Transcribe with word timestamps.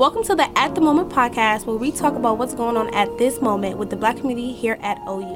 Welcome 0.00 0.24
to 0.24 0.34
the 0.34 0.48
At 0.58 0.74
the 0.74 0.80
Moment 0.80 1.10
podcast, 1.10 1.66
where 1.66 1.76
we 1.76 1.92
talk 1.92 2.14
about 2.14 2.38
what's 2.38 2.54
going 2.54 2.78
on 2.78 2.88
at 2.94 3.18
this 3.18 3.42
moment 3.42 3.76
with 3.76 3.90
the 3.90 3.96
black 3.96 4.16
community 4.16 4.50
here 4.50 4.78
at 4.80 4.96
OU. 5.06 5.26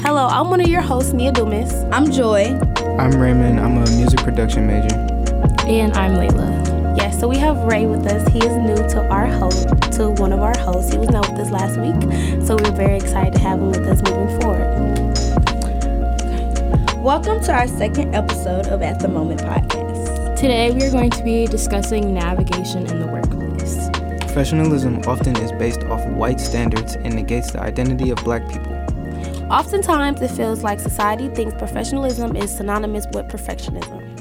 Hello, 0.00 0.26
I'm 0.28 0.48
one 0.48 0.62
of 0.62 0.68
your 0.68 0.80
hosts, 0.80 1.12
Nia 1.12 1.32
Dumas. 1.32 1.70
I'm 1.92 2.10
Joi. 2.10 2.58
I'm 2.98 3.20
Raymond. 3.20 3.60
I'm 3.60 3.76
a 3.76 3.90
music 3.90 4.20
production 4.20 4.66
major. 4.66 4.96
And 5.68 5.92
I'm 5.98 6.12
Lailah. 6.12 6.96
Yes, 6.96 7.20
so 7.20 7.28
we 7.28 7.36
have 7.36 7.58
Ray 7.64 7.84
with 7.84 8.06
us. 8.06 8.26
He 8.32 8.38
is 8.38 8.56
new 8.56 8.88
to 8.88 9.06
our 9.10 9.26
host, 9.26 9.68
to 9.92 10.08
one 10.08 10.32
of 10.32 10.40
our 10.40 10.56
hosts. 10.58 10.90
He 10.90 10.98
was 10.98 11.10
not 11.10 11.30
with 11.30 11.40
us 11.40 11.50
last 11.50 11.78
week, 11.78 12.00
so 12.46 12.56
we're 12.56 12.74
very 12.74 12.96
excited 12.96 13.34
to 13.34 13.38
have 13.40 13.58
him 13.58 13.68
with 13.68 13.86
us 13.86 14.00
moving 14.10 14.40
forward. 14.40 14.66
Welcome 17.02 17.42
to 17.42 17.52
our 17.52 17.68
second 17.68 18.14
episode 18.14 18.68
of 18.68 18.80
At 18.80 19.00
the 19.00 19.08
Moment 19.08 19.40
podcast. 19.40 20.36
Today 20.36 20.70
we 20.70 20.82
are 20.84 20.90
going 20.90 21.10
to 21.10 21.22
be 21.22 21.46
discussing 21.46 22.14
navigation 22.14 22.86
in 22.86 23.00
the 23.00 23.06
workplace. 23.06 23.90
Professionalism 24.20 25.02
often 25.06 25.36
is 25.36 25.52
based 25.52 25.82
off 25.84 26.02
white 26.12 26.40
standards 26.40 26.94
and 26.94 27.14
negates 27.14 27.50
the 27.50 27.60
identity 27.60 28.08
of 28.08 28.16
black 28.24 28.48
people. 28.48 28.72
Oftentimes, 29.50 30.22
it 30.22 30.30
feels 30.30 30.62
like 30.62 30.80
society 30.80 31.28
thinks 31.28 31.54
professionalism 31.54 32.34
is 32.34 32.50
synonymous 32.50 33.04
with 33.12 33.28
perfectionism. 33.28 34.11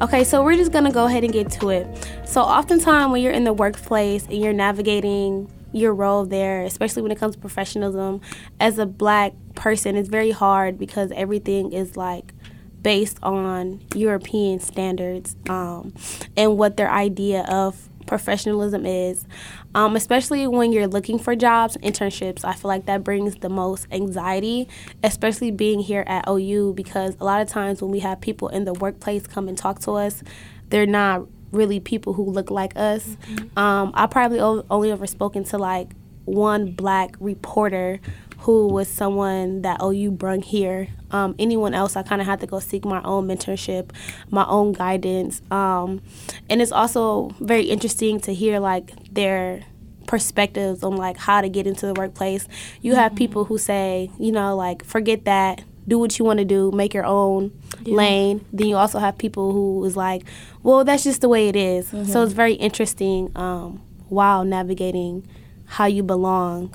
Okay, 0.00 0.22
so 0.22 0.44
we're 0.44 0.54
just 0.54 0.70
gonna 0.70 0.92
go 0.92 1.06
ahead 1.06 1.24
and 1.24 1.32
get 1.32 1.50
to 1.52 1.70
it. 1.70 1.86
So, 2.24 2.40
oftentimes, 2.40 3.10
when 3.10 3.20
you're 3.20 3.32
in 3.32 3.42
the 3.42 3.52
workplace 3.52 4.24
and 4.26 4.34
you're 4.34 4.52
navigating 4.52 5.50
your 5.72 5.92
role 5.92 6.24
there, 6.24 6.62
especially 6.62 7.02
when 7.02 7.10
it 7.10 7.18
comes 7.18 7.34
to 7.34 7.40
professionalism, 7.40 8.20
as 8.60 8.78
a 8.78 8.86
black 8.86 9.32
person, 9.56 9.96
it's 9.96 10.08
very 10.08 10.30
hard 10.30 10.78
because 10.78 11.10
everything 11.16 11.72
is 11.72 11.96
like 11.96 12.32
based 12.80 13.18
on 13.24 13.82
European 13.96 14.60
standards 14.60 15.34
um, 15.48 15.92
and 16.36 16.56
what 16.56 16.76
their 16.76 16.90
idea 16.90 17.44
of 17.48 17.87
professionalism 18.08 18.84
is, 18.84 19.26
um, 19.74 19.94
especially 19.94 20.48
when 20.48 20.72
you're 20.72 20.88
looking 20.88 21.18
for 21.18 21.36
jobs, 21.36 21.76
internships. 21.76 22.44
I 22.44 22.54
feel 22.54 22.68
like 22.68 22.86
that 22.86 23.04
brings 23.04 23.36
the 23.36 23.48
most 23.48 23.86
anxiety, 23.92 24.68
especially 25.04 25.52
being 25.52 25.78
here 25.78 26.04
at 26.08 26.28
OU, 26.28 26.74
because 26.74 27.16
a 27.20 27.24
lot 27.24 27.40
of 27.40 27.48
times 27.48 27.80
when 27.80 27.92
we 27.92 28.00
have 28.00 28.20
people 28.20 28.48
in 28.48 28.64
the 28.64 28.72
workplace 28.74 29.26
come 29.26 29.46
and 29.46 29.56
talk 29.56 29.78
to 29.80 29.92
us, 29.92 30.24
they're 30.70 30.86
not 30.86 31.26
really 31.52 31.78
people 31.78 32.14
who 32.14 32.24
look 32.24 32.50
like 32.50 32.76
us. 32.76 33.04
Mm-hmm. 33.06 33.58
Um, 33.58 33.92
I 33.94 34.06
probably 34.06 34.40
o- 34.40 34.66
only 34.70 34.90
ever 34.90 35.06
spoken 35.06 35.44
to 35.44 35.58
like 35.58 35.90
one 36.24 36.72
black 36.72 37.14
reporter 37.20 38.00
who 38.48 38.66
was 38.66 38.88
someone 38.88 39.60
that 39.60 39.78
OU 39.82 40.12
brung 40.12 40.40
here. 40.40 40.88
Um, 41.10 41.34
anyone 41.38 41.74
else, 41.74 41.96
I 41.96 42.02
kind 42.02 42.22
of 42.22 42.26
had 42.26 42.40
to 42.40 42.46
go 42.46 42.60
seek 42.60 42.82
my 42.82 43.02
own 43.02 43.28
mentorship, 43.28 43.90
my 44.30 44.46
own 44.46 44.72
guidance. 44.72 45.42
Um, 45.50 46.00
and 46.48 46.62
it's 46.62 46.72
also 46.72 47.28
very 47.40 47.64
interesting 47.64 48.18
to 48.20 48.32
hear 48.32 48.58
like 48.58 49.12
their 49.12 49.64
perspectives 50.06 50.82
on 50.82 50.96
like 50.96 51.18
how 51.18 51.42
to 51.42 51.50
get 51.50 51.66
into 51.66 51.84
the 51.84 51.92
workplace. 51.92 52.48
You 52.80 52.94
have 52.94 53.10
mm-hmm. 53.10 53.18
people 53.18 53.44
who 53.44 53.58
say, 53.58 54.10
you 54.18 54.32
know, 54.32 54.56
like 54.56 54.82
forget 54.82 55.26
that, 55.26 55.62
do 55.86 55.98
what 55.98 56.18
you 56.18 56.24
want 56.24 56.38
to 56.38 56.46
do, 56.46 56.70
make 56.70 56.94
your 56.94 57.04
own 57.04 57.52
yeah. 57.82 57.96
lane. 57.96 58.46
Then 58.50 58.68
you 58.68 58.76
also 58.76 58.98
have 58.98 59.18
people 59.18 59.52
who 59.52 59.84
is 59.84 59.94
like, 59.94 60.22
well, 60.62 60.84
that's 60.84 61.04
just 61.04 61.20
the 61.20 61.28
way 61.28 61.50
it 61.50 61.56
is. 61.56 61.88
Mm-hmm. 61.88 62.10
So 62.10 62.22
it's 62.22 62.32
very 62.32 62.54
interesting 62.54 63.30
um, 63.36 63.82
while 64.08 64.42
navigating 64.42 65.28
how 65.66 65.84
you 65.84 66.02
belong 66.02 66.74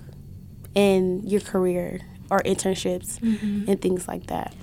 in 0.75 1.21
your 1.25 1.41
career 1.41 2.01
or 2.29 2.41
internships 2.43 3.19
mm-hmm. 3.19 3.69
and 3.69 3.81
things 3.81 4.07
like 4.07 4.27
that? 4.27 4.53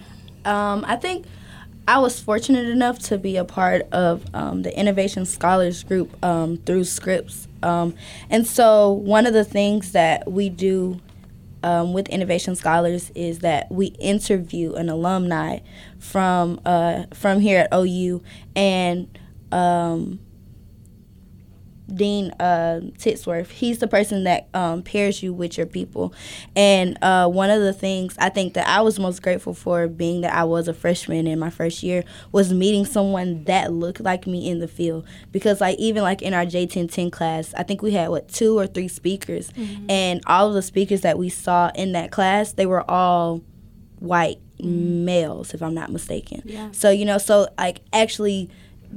Um, 0.45 0.85
I 0.87 0.97
think 0.97 1.27
I 1.87 1.99
was 1.99 2.21
fortunate 2.21 2.69
enough 2.69 2.99
to 3.01 3.19
be 3.19 3.37
a 3.37 3.45
part 3.45 3.83
of 3.93 4.25
um, 4.35 4.63
the 4.63 4.77
Innovation 4.79 5.27
Scholars 5.27 5.83
Group 5.83 6.17
um, 6.25 6.59
through 6.59 6.85
Scripps. 6.85 7.49
Um, 7.63 7.95
and 8.29 8.47
so, 8.47 8.93
one 8.93 9.27
of 9.27 9.33
the 9.33 9.45
things 9.45 9.93
that 9.93 10.31
we 10.31 10.49
do 10.49 11.01
um, 11.63 11.93
with 11.93 12.09
Innovation 12.09 12.55
Scholars 12.55 13.11
is 13.15 13.41
that 13.41 13.71
we 13.71 13.87
interview 13.87 14.75
an 14.75 14.89
alumni 14.89 15.59
from 15.99 16.61
uh, 16.65 17.05
from 17.13 17.41
here 17.41 17.61
at 17.61 17.75
OU 17.75 18.23
and 18.57 19.19
um, 19.53 20.21
Dean 21.95 22.31
uh, 22.41 22.81
Titsworth. 22.99 23.51
He's 23.51 23.79
the 23.79 23.89
person 23.89 24.25
that 24.25 24.49
um, 24.55 24.83
pairs 24.83 25.23
you 25.23 25.33
with 25.33 25.57
your 25.57 25.67
people. 25.67 26.15
And 26.57 26.97
uh, 27.03 27.29
one 27.29 27.51
of 27.51 27.61
the 27.61 27.73
things 27.73 28.17
I 28.19 28.29
think 28.29 28.55
that 28.55 28.67
I 28.67 28.81
was 28.81 28.99
most 28.99 29.23
grateful 29.23 29.55
for, 29.55 29.89
being 29.89 30.23
that 30.23 30.35
I 30.35 30.45
was 30.45 30.69
a 30.69 30.75
freshman 30.75 31.27
in 31.27 31.39
my 31.39 31.51
first 31.51 31.83
year, 31.83 32.05
was 32.33 32.53
meeting 32.53 32.85
someone 32.85 33.45
that 33.45 33.73
looked 33.73 34.01
like 34.01 34.27
me 34.27 34.49
in 34.49 34.59
the 34.59 34.69
field. 34.69 35.07
Because 35.33 35.61
like 35.61 35.79
even 35.79 36.03
like 36.03 36.23
in 36.23 36.35
our 36.35 36.45
J1010 36.45 37.13
class, 37.13 37.55
I 37.55 37.63
think 37.63 37.83
we 37.83 37.93
had 37.93 38.09
what 38.09 38.29
two 38.29 38.59
or 38.59 38.67
three 38.67 38.89
speakers, 38.89 39.51
mm-hmm. 39.53 39.91
and 39.91 40.21
all 40.27 40.49
of 40.49 40.55
the 40.55 40.63
speakers 40.63 41.03
that 41.03 41.19
we 41.19 41.29
saw 41.29 41.71
in 41.75 41.93
that 41.93 42.11
class, 42.11 42.53
they 42.53 42.67
were 42.67 42.89
all 42.91 43.43
white 43.99 44.39
mm-hmm. 44.59 45.05
males, 45.05 45.55
if 45.55 45.63
I'm 45.63 45.75
not 45.75 45.91
mistaken. 45.91 46.43
Yeah. 46.45 46.71
So 46.73 46.91
you 46.91 47.05
know, 47.05 47.19
so 47.19 47.49
like 47.59 47.83
actually 47.93 48.51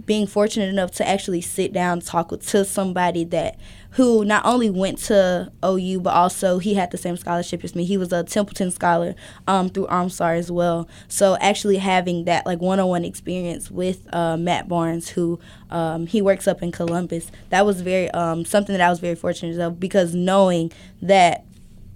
being 0.05 0.27
fortunate 0.27 0.69
enough 0.69 0.91
to 0.91 1.07
actually 1.07 1.41
sit 1.41 1.71
down 1.71 1.99
talk 1.99 2.37
to 2.39 2.65
somebody 2.65 3.23
that 3.23 3.59
who 3.91 4.25
not 4.25 4.43
only 4.45 4.69
went 4.69 4.97
to 4.97 5.51
OU 5.63 5.99
but 5.99 6.13
also 6.13 6.57
he 6.57 6.73
had 6.73 6.89
the 6.91 6.97
same 6.97 7.15
scholarship 7.15 7.63
as 7.63 7.75
me. 7.75 7.85
He 7.85 7.97
was 7.97 8.11
a 8.11 8.23
Templeton 8.23 8.71
scholar 8.71 9.13
um, 9.47 9.69
through 9.69 9.87
Armstar 9.87 10.37
as 10.37 10.51
well. 10.51 10.87
So 11.07 11.37
actually 11.39 11.77
having 11.77 12.25
that 12.25 12.45
like 12.45 12.59
one-on-one 12.59 13.05
experience 13.05 13.69
with 13.69 14.07
uh, 14.13 14.35
Matt 14.37 14.67
Barnes, 14.67 15.09
who 15.09 15.39
um, 15.69 16.07
he 16.07 16.21
works 16.21 16.47
up 16.47 16.63
in 16.63 16.71
Columbus, 16.71 17.31
that 17.49 17.65
was 17.65 17.81
very 17.81 18.09
um, 18.11 18.45
something 18.45 18.73
that 18.73 18.81
I 18.81 18.89
was 18.89 18.99
very 18.99 19.15
fortunate 19.15 19.59
of 19.59 19.79
because 19.79 20.15
knowing 20.15 20.71
that 21.01 21.45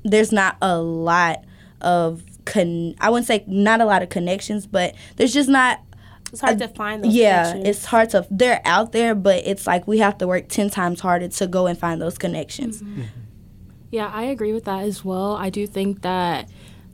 there's 0.04 0.32
not 0.32 0.58
a 0.62 0.78
lot 0.78 1.44
of 1.82 2.24
con- 2.46 2.96
I 3.00 3.10
wouldn't 3.10 3.28
say 3.28 3.44
not 3.48 3.82
a 3.82 3.86
lot 3.86 4.02
of 4.02 4.10
connections, 4.10 4.66
but 4.66 4.96
there's 5.16 5.34
just 5.34 5.50
not 5.50 5.80
it's 6.32 6.42
hard 6.42 6.62
uh, 6.62 6.68
to 6.68 6.74
find 6.74 7.04
those. 7.04 7.14
Yeah, 7.14 7.56
it's 7.56 7.86
hard 7.86 8.10
to. 8.12 8.26
They're 8.30 8.62
out 8.66 8.92
there, 8.92 9.16
but 9.16 9.46
it's 9.46 9.68
like 9.68 9.88
we 9.88 10.00
have 10.00 10.18
to 10.20 10.28
work 10.28 10.50
ten 10.50 10.70
times 10.70 11.00
harder 11.00 11.28
to 11.28 11.48
go 11.48 11.68
and 11.68 11.78
find 11.78 12.02
those 12.02 12.18
connections. 12.18 12.82
Mm-hmm. 12.82 13.04
Yeah, 13.92 14.12
I 14.14 14.24
agree 14.24 14.54
with 14.54 14.66
that 14.66 14.84
as 14.84 15.06
well. 15.06 15.36
I 15.36 15.50
do 15.50 15.66
think 15.66 16.02
that 16.02 16.50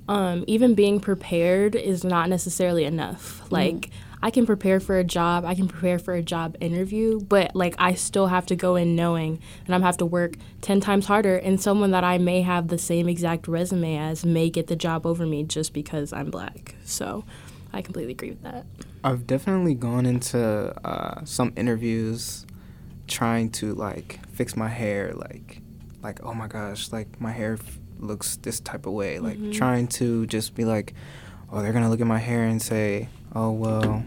um, 0.07 0.43
even 0.47 0.75
being 0.75 0.99
prepared 0.99 1.75
is 1.75 2.03
not 2.03 2.29
necessarily 2.29 2.85
enough. 2.85 3.41
Mm-hmm. 3.41 3.53
Like. 3.53 3.89
I 4.25 4.31
can 4.31 4.45
prepare 4.45 4.79
for 4.79 4.97
a 4.97 5.03
job, 5.03 5.43
I 5.43 5.53
can 5.53 5.67
prepare 5.67 5.99
for 5.99 6.13
a 6.13 6.21
job 6.21 6.55
interview, 6.61 7.19
but 7.19 7.57
like 7.57 7.75
I 7.77 7.93
still 7.95 8.27
have 8.27 8.45
to 8.45 8.55
go 8.55 8.77
in 8.77 8.95
knowing 8.95 9.41
that 9.67 9.73
I'm 9.73 9.81
have 9.81 9.97
to 9.97 10.05
work 10.05 10.35
10 10.61 10.79
times 10.79 11.07
harder 11.07 11.35
and 11.35 11.59
someone 11.59 11.91
that 11.91 12.05
I 12.05 12.19
may 12.19 12.41
have 12.41 12.69
the 12.69 12.77
same 12.77 13.09
exact 13.09 13.49
resume 13.49 13.97
as 13.97 14.23
may 14.25 14.49
get 14.49 14.67
the 14.67 14.77
job 14.77 15.05
over 15.05 15.25
me 15.25 15.43
just 15.43 15.73
because 15.73 16.13
I'm 16.13 16.31
black. 16.31 16.75
So, 16.85 17.25
I 17.73 17.81
completely 17.81 18.13
agree 18.13 18.29
with 18.29 18.43
that. 18.43 18.65
I've 19.03 19.27
definitely 19.27 19.75
gone 19.75 20.05
into 20.05 20.73
uh, 20.87 21.25
some 21.25 21.53
interviews 21.57 22.45
trying 23.07 23.51
to 23.51 23.73
like 23.73 24.19
fix 24.29 24.55
my 24.55 24.69
hair, 24.69 25.13
like, 25.13 25.61
like 26.01 26.23
oh 26.23 26.33
my 26.33 26.47
gosh, 26.47 26.91
like 26.91 27.19
my 27.19 27.31
hair 27.31 27.53
f- 27.53 27.79
looks 27.99 28.37
this 28.37 28.59
type 28.59 28.85
of 28.85 28.93
way, 28.93 29.19
like 29.19 29.37
mm-hmm. 29.37 29.51
trying 29.51 29.87
to 29.87 30.25
just 30.27 30.55
be 30.55 30.63
like, 30.65 30.93
oh, 31.51 31.61
they're 31.61 31.73
gonna 31.73 31.89
look 31.89 32.01
at 32.01 32.07
my 32.07 32.19
hair 32.19 32.43
and 32.43 32.61
say, 32.61 33.09
oh 33.35 33.51
well, 33.51 34.05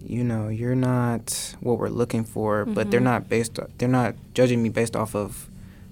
you 0.00 0.24
know, 0.24 0.48
you're 0.48 0.74
not 0.74 1.54
what 1.60 1.78
we're 1.78 1.88
looking 1.88 2.24
for, 2.24 2.64
mm-hmm. 2.64 2.74
but 2.74 2.90
they're 2.90 3.00
mm-hmm. 3.00 3.04
not 3.04 3.28
based, 3.28 3.58
they're 3.76 3.88
not 3.88 4.14
judging 4.32 4.62
me 4.62 4.70
based 4.70 4.96
off 4.96 5.14
of 5.14 5.47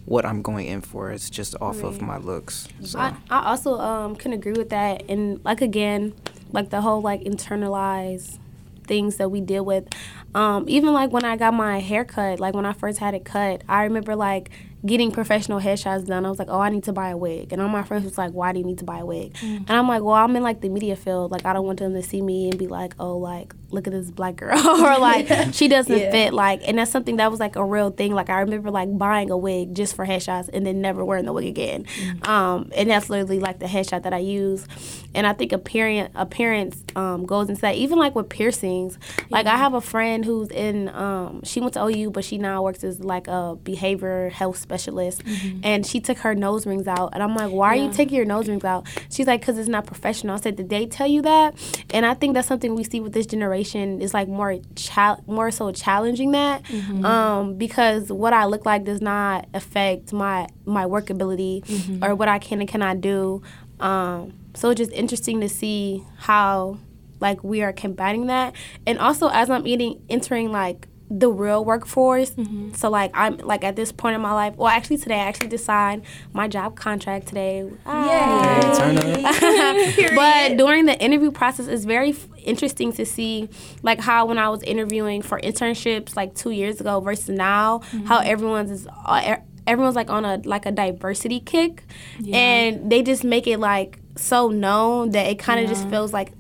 what 0.07 0.25
I'm 0.25 0.41
going 0.41 0.67
in 0.67 0.81
for. 0.81 1.11
It's 1.11 1.29
just 1.29 1.55
off 1.61 1.83
right. 1.83 1.87
of 1.87 2.01
my 2.01 2.17
looks. 2.17 2.69
So. 2.83 2.99
I, 2.99 3.15
I 3.29 3.51
also 3.51 3.79
um, 3.79 4.17
can 4.17 4.33
agree 4.33 4.53
with 4.53 4.71
that. 4.71 5.03
And 5.09 5.45
like 5.45 5.61
again, 5.61 6.15
like 6.53 6.71
the 6.71 6.81
whole 6.81 7.03
like 7.03 7.23
internalized 7.23 8.39
things 8.87 9.17
that 9.17 9.31
we 9.31 9.41
deal 9.41 9.65
with. 9.65 9.89
Um, 10.35 10.65
even 10.69 10.93
like 10.93 11.11
when 11.11 11.25
I 11.25 11.37
got 11.37 11.55
my 11.55 11.81
hair 11.81 12.05
cut, 12.05 12.41
like 12.41 12.55
when 12.55 12.67
I 12.67 12.73
first 12.73 12.99
had 12.99 13.15
it 13.15 13.25
cut, 13.25 13.63
I 13.69 13.85
remember 13.85 14.15
like 14.15 14.51
getting 14.85 15.11
professional 15.11 15.61
headshots 15.61 16.07
done, 16.07 16.25
I 16.25 16.31
was 16.31 16.39
like, 16.39 16.49
oh, 16.49 16.61
I 16.61 16.71
need 16.71 16.85
to 16.85 16.93
buy 16.93 17.11
a 17.11 17.17
wig. 17.17 17.53
And 17.53 17.61
all 17.61 17.69
my 17.69 17.83
friends 17.83 18.05
was 18.05 18.17
like, 18.17 18.33
why 18.33 18.53
do 18.53 18.61
you 18.61 18.65
need 18.65 18.79
to 18.79 18.85
buy 18.85 19.01
a 19.01 19.07
wig? 19.07 19.35
Mm-hmm. 19.35 19.65
And 19.67 19.71
I'm 19.71 19.89
like, 19.89 20.03
well, 20.03 20.15
I'm 20.15 20.35
in 20.37 20.43
like 20.43 20.61
the 20.61 20.69
media 20.69 20.95
field. 20.95 21.33
Like, 21.33 21.45
I 21.45 21.53
don't 21.53 21.67
want 21.67 21.81
them 21.81 21.95
to 21.95 22.03
see 22.03 22.23
me 22.23 22.51
and 22.51 22.59
be 22.59 22.69
like, 22.69 22.95
oh, 22.99 23.17
like, 23.17 23.55
look 23.71 23.87
at 23.87 23.93
this 23.93 24.11
black 24.11 24.37
girl. 24.37 24.59
or 24.67 24.99
like, 24.99 25.29
she 25.53 25.69
doesn't 25.69 25.99
yeah. 25.99 26.11
fit. 26.11 26.33
Like, 26.33 26.63
and 26.67 26.79
that's 26.79 26.91
something 26.91 27.17
that 27.17 27.31
was 27.31 27.41
like 27.41 27.57
a 27.57 27.65
real 27.65 27.91
thing. 27.91 28.15
Like, 28.15 28.31
I 28.31 28.41
remember 28.41 28.71
like 28.71 28.97
buying 28.97 29.31
a 29.31 29.37
wig 29.37 29.75
just 29.75 29.95
for 29.97 30.07
headshots 30.07 30.49
and 30.53 30.67
then 30.67 30.81
never 30.81 31.05
wearing 31.05 31.25
the 31.25 31.33
wig 31.33 31.47
again. 31.47 31.85
Mm-hmm. 31.85 32.31
Um, 32.31 32.71
and 32.75 32.91
that's 32.91 33.11
literally 33.11 33.41
like 33.41 33.59
the 33.59 33.67
headshot 33.67 34.03
that 34.03 34.13
I 34.13 34.19
use. 34.19 34.67
And 35.15 35.27
I 35.27 35.33
think 35.33 35.53
appearance, 35.53 36.11
appearance 36.15 36.83
um, 36.95 37.27
goes 37.27 37.49
into 37.49 37.61
that. 37.63 37.75
Even 37.75 37.99
like 37.99 38.15
with 38.15 38.29
piercings. 38.29 38.99
Like, 39.31 39.47
I 39.47 39.57
have 39.57 39.75
a 39.75 39.81
friend 39.81 40.25
who's 40.25 40.51
in, 40.51 40.89
um, 40.91 41.43
she 41.45 41.61
went 41.61 41.75
to 41.75 41.85
OU, 41.85 42.11
but 42.11 42.25
she 42.25 42.39
now 42.39 42.63
works 42.63 42.85
as 42.85 43.01
like 43.01 43.29
a 43.29 43.57
behavior 43.63 44.31
health 44.31 44.59
specialist, 44.59 45.23
and 45.63 45.87
she 45.87 46.01
took 46.01 46.19
her 46.19 46.35
nose 46.35 46.67
rings 46.67 46.87
out, 46.87 47.11
and 47.13 47.23
I'm 47.23 47.35
like, 47.35 47.51
why 47.51 47.69
are 47.69 47.77
you 47.77 47.93
taking 47.93 48.17
your 48.17 48.25
nose 48.25 48.49
rings 48.49 48.65
out? 48.65 48.87
She's 49.11 49.27
like, 49.27 49.41
because 49.41 49.59
it's 49.59 49.69
not 49.69 49.87
professional. 49.87 50.37
I 50.37 50.41
said, 50.41 50.57
did 50.57 50.69
they 50.69 50.87
tell 50.87 51.07
you 51.07 51.23
that? 51.23 51.55
And 51.91 52.07
I 52.07 52.15
think 52.15 52.35
that's 52.35 52.49
something 52.49 52.75
we 52.75 52.85
see 52.85 53.01
with 53.01 53.13
this 53.13 53.27
generation 53.27 53.56
is 54.03 54.13
like 54.15 54.29
more 54.29 54.57
chal- 54.75 55.23
more 55.27 55.51
so 55.51 55.73
challenging 55.73 56.33
that, 56.33 56.63
um, 57.05 57.55
because 57.57 58.11
what 58.13 58.33
I 58.33 58.45
look 58.47 58.65
like 58.67 58.85
does 58.85 59.01
not 59.01 59.47
affect 59.55 60.13
my 60.13 60.47
my 60.65 60.87
work 60.87 61.11
ability 61.11 61.63
or 62.03 62.15
what 62.15 62.29
I 62.29 62.39
can 62.39 62.61
and 62.61 62.69
cannot 62.69 63.01
do. 63.01 63.43
Um, 63.81 64.33
so 64.55 64.71
it's 64.71 64.79
just 64.79 64.93
interesting 64.93 65.41
to 65.41 65.49
see 65.49 66.03
how 66.17 66.79
like 67.21 67.43
we 67.45 67.63
are 67.63 67.73
combating 67.73 68.27
that, 68.27 68.55
and 68.87 68.99
also 68.99 69.29
as 69.29 69.49
I'm 69.51 69.67
eating 69.67 70.03
entering 70.09 70.53
like 70.53 70.89
the 71.09 71.31
real 71.31 71.65
workforce. 71.65 72.33
So 72.75 72.91
like 72.91 73.13
I'm 73.15 73.37
like 73.39 73.63
at 73.65 73.77
this 73.77 73.93
point 73.93 74.15
in 74.17 74.21
my 74.21 74.33
life. 74.33 74.57
Well, 74.57 74.69
actually 74.69 74.97
today 74.99 75.15
I 75.17 75.25
actually 75.29 75.49
just 75.49 75.65
signed 75.65 76.03
my 76.33 76.49
job 76.49 76.77
contract 76.77 77.29
today. 77.29 77.71
Hey, 77.85 78.75
turn 78.77 78.99
up. 78.99 80.15
but 80.17 80.57
during 80.57 80.87
the 80.87 80.99
interview 81.01 81.31
process, 81.31 81.67
it's 81.69 81.85
very 81.85 82.11
f- 82.11 82.27
interesting 82.45 82.93
to 82.95 83.07
see 83.07 83.49
like 83.83 84.01
how 84.01 84.27
when 84.27 84.39
I 84.39 84.49
was 84.49 84.63
interviewing 84.65 85.23
for 85.23 85.41
internships 85.41 86.17
like 86.17 86.35
two 86.35 86.51
years 86.51 86.81
ago 86.81 87.01
versus 87.01 87.29
now, 87.29 87.81
how 88.07 88.19
everyone's 88.19 88.71
is 88.71 88.89
uh, 89.07 89.37
e- 89.39 89.43
everyone's 89.67 89.97
like 89.97 90.11
on 90.11 90.25
a 90.25 90.41
like 90.45 90.67
a 90.67 90.73
diversity 90.73 91.41
kick, 91.41 91.85
and 92.33 92.91
they 92.91 93.03
just 93.03 93.23
make 93.25 93.47
it 93.47 93.59
like 93.61 94.01
so 94.17 94.49
known 94.49 95.11
that 95.11 95.27
it 95.27 95.39
kind 95.39 95.61
of 95.61 95.69
just 95.69 95.89
feels 95.91 96.13
like 96.13 96.33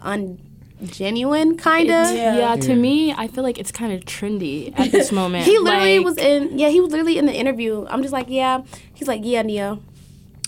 ungenuine, 0.83 1.59
kind 1.59 1.91
of. 1.91 2.15
Yeah. 2.15 2.37
Yeah. 2.37 2.57
to 2.57 2.75
me, 2.75 3.13
I 3.13 3.29
feel 3.29 3.43
like 3.45 3.59
it's 3.59 3.73
kind 3.73 3.93
of 3.93 4.05
trendy 4.05 4.73
at 4.79 4.93
this 4.93 5.11
moment. 5.21 5.45
He 5.45 5.59
literally 5.59 5.99
Like, 5.99 6.05
was 6.05 6.19
in. 6.19 6.59
Yeah, 6.59 6.69
he 6.69 6.81
was 6.81 6.91
literally 6.91 7.19
in 7.19 7.27
the 7.27 7.35
interview. 7.35 7.87
I'm 7.89 8.03
just 8.03 8.13
like, 8.13 8.27
yeah. 8.29 8.63
He's 8.95 9.09
like, 9.09 9.21
yeah, 9.25 9.43
Nia. 9.43 9.79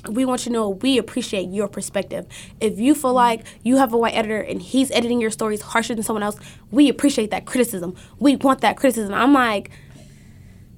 We 0.08 0.24
want 0.24 0.42
you 0.42 0.50
to 0.50 0.52
know 0.52 0.68
we 0.70 0.96
appreciate 0.96 1.48
your 1.48 1.66
perspective. 1.68 2.24
If 2.60 2.78
you 2.78 2.94
feel 2.94 3.10
mm. 3.10 3.14
like 3.14 3.44
you 3.62 3.78
have 3.78 3.92
a 3.92 3.98
white 3.98 4.14
editor 4.14 4.40
and 4.40 4.62
he's 4.62 4.90
editing 4.92 5.20
your 5.20 5.30
stories 5.30 5.60
harsher 5.60 5.94
than 5.94 6.04
someone 6.04 6.22
else, 6.22 6.36
we 6.70 6.88
appreciate 6.88 7.30
that 7.32 7.46
criticism. 7.46 7.96
We 8.18 8.36
want 8.36 8.60
that 8.60 8.76
criticism. 8.76 9.12
I'm 9.12 9.32
like, 9.32 9.70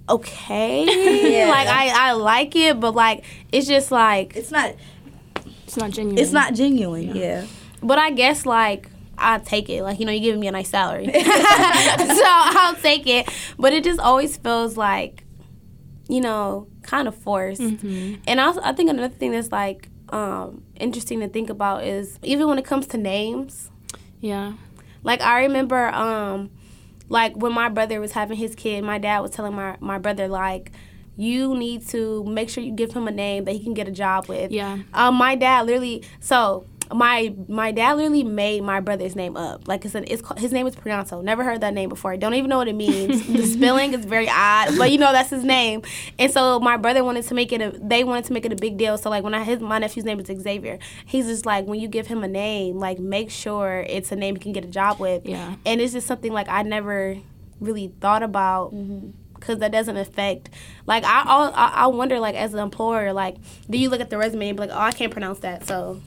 okay, 0.09 0.85
Yeah. 1.39 1.49
like 1.51 1.69
I, 1.69 2.09
I 2.09 2.13
like 2.13 2.57
it, 2.57 2.81
but 2.81 2.95
like 2.95 3.25
it's 3.53 3.67
just 3.69 3.91
like, 3.91 4.37
It's 4.37 4.51
not. 4.51 4.75
It's 5.67 5.77
not 5.77 5.91
genuine. 5.91 6.19
It's 6.19 6.33
not 6.33 6.55
genuine. 6.55 7.15
Yeah. 7.15 7.47
but 7.83 7.99
I 7.99 8.11
guess 8.11 8.45
like 8.47 8.89
I 9.21 9.39
take 9.39 9.69
it. 9.69 9.83
Like 9.83 10.01
you 10.01 10.07
know, 10.07 10.13
you're 10.13 10.23
giving 10.23 10.41
me 10.41 10.49
a 10.49 10.53
nice 10.53 10.69
salary, 10.71 11.07
so 11.13 11.23
I'll 11.23 12.75
take 12.77 13.07
it. 13.07 13.29
But 13.59 13.73
it 13.73 13.85
just 13.85 14.01
always 14.01 14.37
feels 14.37 14.77
like, 14.77 15.25
you 16.09 16.21
know, 16.21 16.67
kind 16.83 17.07
of 17.07 17.15
forced. 17.15 17.61
And 17.61 18.41
also, 18.41 18.61
I 18.63 18.73
think 18.73 18.91
another 18.91 19.15
thing 19.15 19.33
that's 19.33 19.53
like 19.53 19.89
um, 20.09 20.65
interesting 20.77 21.21
to 21.21 21.29
think 21.29 21.51
about 21.51 21.85
is 21.85 22.19
even 22.23 22.49
when 22.49 22.59
it 22.59 22.65
comes 22.65 22.87
to 22.89 22.99
names. 22.99 23.71
Yeah. 24.21 24.55
Like 25.03 25.21
I 25.21 25.43
remember, 25.43 25.89
um, 25.89 26.51
like 27.09 27.37
when 27.37 27.53
my 27.53 27.69
brother 27.69 28.01
was 28.01 28.13
having 28.13 28.37
his 28.37 28.55
kid, 28.55 28.85
my 28.85 28.99
dad 28.99 29.21
was 29.21 29.31
telling 29.31 29.55
my 29.55 29.77
my 29.81 29.99
brother 29.99 30.29
like. 30.29 30.73
You 31.17 31.55
need 31.55 31.87
to 31.89 32.25
make 32.25 32.49
sure 32.49 32.65
you 32.65 32.73
give 32.73 32.93
him 32.93 33.07
a 33.07 33.11
name 33.11 33.45
that 33.45 33.53
he 33.53 33.63
can 33.63 33.75
get 33.75 33.87
a 33.87 33.91
job 33.91 34.27
with. 34.27 34.51
Yeah. 34.51 34.79
Um, 34.95 35.17
my 35.17 35.35
dad 35.35 35.67
literally. 35.67 36.03
So 36.21 36.65
my 36.93 37.35
my 37.49 37.73
dad 37.73 37.97
literally 37.97 38.25
made 38.25 38.63
my 38.63 38.81
brother's 38.81 39.15
name 39.15 39.37
up. 39.37 39.69
Like 39.69 39.85
it's 39.85 39.95
an, 39.95 40.05
it's 40.09 40.23
called, 40.23 40.41
his 40.41 40.53
name 40.53 40.67
is 40.67 40.75
Prianto. 40.75 41.23
Never 41.23 41.45
heard 41.45 41.61
that 41.61 41.75
name 41.75 41.89
before. 41.89 42.13
I 42.13 42.17
Don't 42.17 42.35
even 42.35 42.51
know 42.51 42.59
what 42.59 42.69
it 42.69 42.75
means. 42.75 43.27
the 43.27 43.47
spelling 43.47 43.95
is 43.95 44.05
very 44.05 44.29
odd, 44.29 44.77
but 44.77 44.91
you 44.91 44.99
know 44.99 45.13
that's 45.13 45.31
his 45.31 45.45
name. 45.45 45.83
And 46.19 46.33
so 46.33 46.61
my 46.61 46.77
brother 46.77 47.05
wanted 47.05 47.25
to 47.27 47.35
make 47.35 47.53
it 47.53 47.61
a. 47.61 47.79
They 47.79 48.05
wanted 48.05 48.25
to 48.27 48.33
make 48.33 48.45
it 48.45 48.53
a 48.53 48.57
big 48.57 48.77
deal. 48.77 48.99
So 48.99 49.11
like 49.11 49.25
when 49.25 49.35
I 49.35 49.45
his 49.45 49.61
my 49.61 49.79
nephew's 49.79 50.05
name 50.05 50.21
is 50.21 50.27
Xavier. 50.27 50.79
He's 51.07 51.27
just 51.27 51.47
like 51.47 51.67
when 51.67 51.81
you 51.81 51.89
give 51.89 52.07
him 52.07 52.25
a 52.25 52.29
name, 52.29 52.79
like 52.79 52.99
make 52.99 53.31
sure 53.31 53.85
it's 53.89 54.13
a 54.13 54.17
name 54.17 54.37
he 54.37 54.41
can 54.41 54.53
get 54.53 54.65
a 54.65 54.69
job 54.69 54.99
with. 54.99 55.27
Yeah. 55.27 55.57
And 55.65 55.81
it's 55.81 55.93
just 55.93 56.07
something 56.07 56.33
like 56.33 56.49
I 56.49 56.63
never 56.63 57.19
really 57.61 57.93
thought 58.01 58.23
about 58.23 58.75
mm-hmm. 58.75 59.11
because 59.35 59.59
that 59.59 59.71
doesn't 59.71 59.97
affect 59.97 60.51
like 60.87 61.05
I, 61.05 61.23
I 61.23 61.73
I 61.83 61.87
wonder 61.89 62.19
like 62.19 62.35
as 62.35 62.55
an 62.55 62.61
employer 62.61 63.13
like 63.13 63.37
do 63.69 63.77
you 63.77 63.91
look 63.91 64.01
at 64.01 64.09
the 64.09 64.17
resume 64.17 64.49
and 64.49 64.57
be 64.57 64.67
like 64.67 64.71
oh 64.73 64.81
I 64.81 64.93
can't 64.93 65.13
pronounce 65.13 65.41
that 65.41 65.67
so 65.67 66.01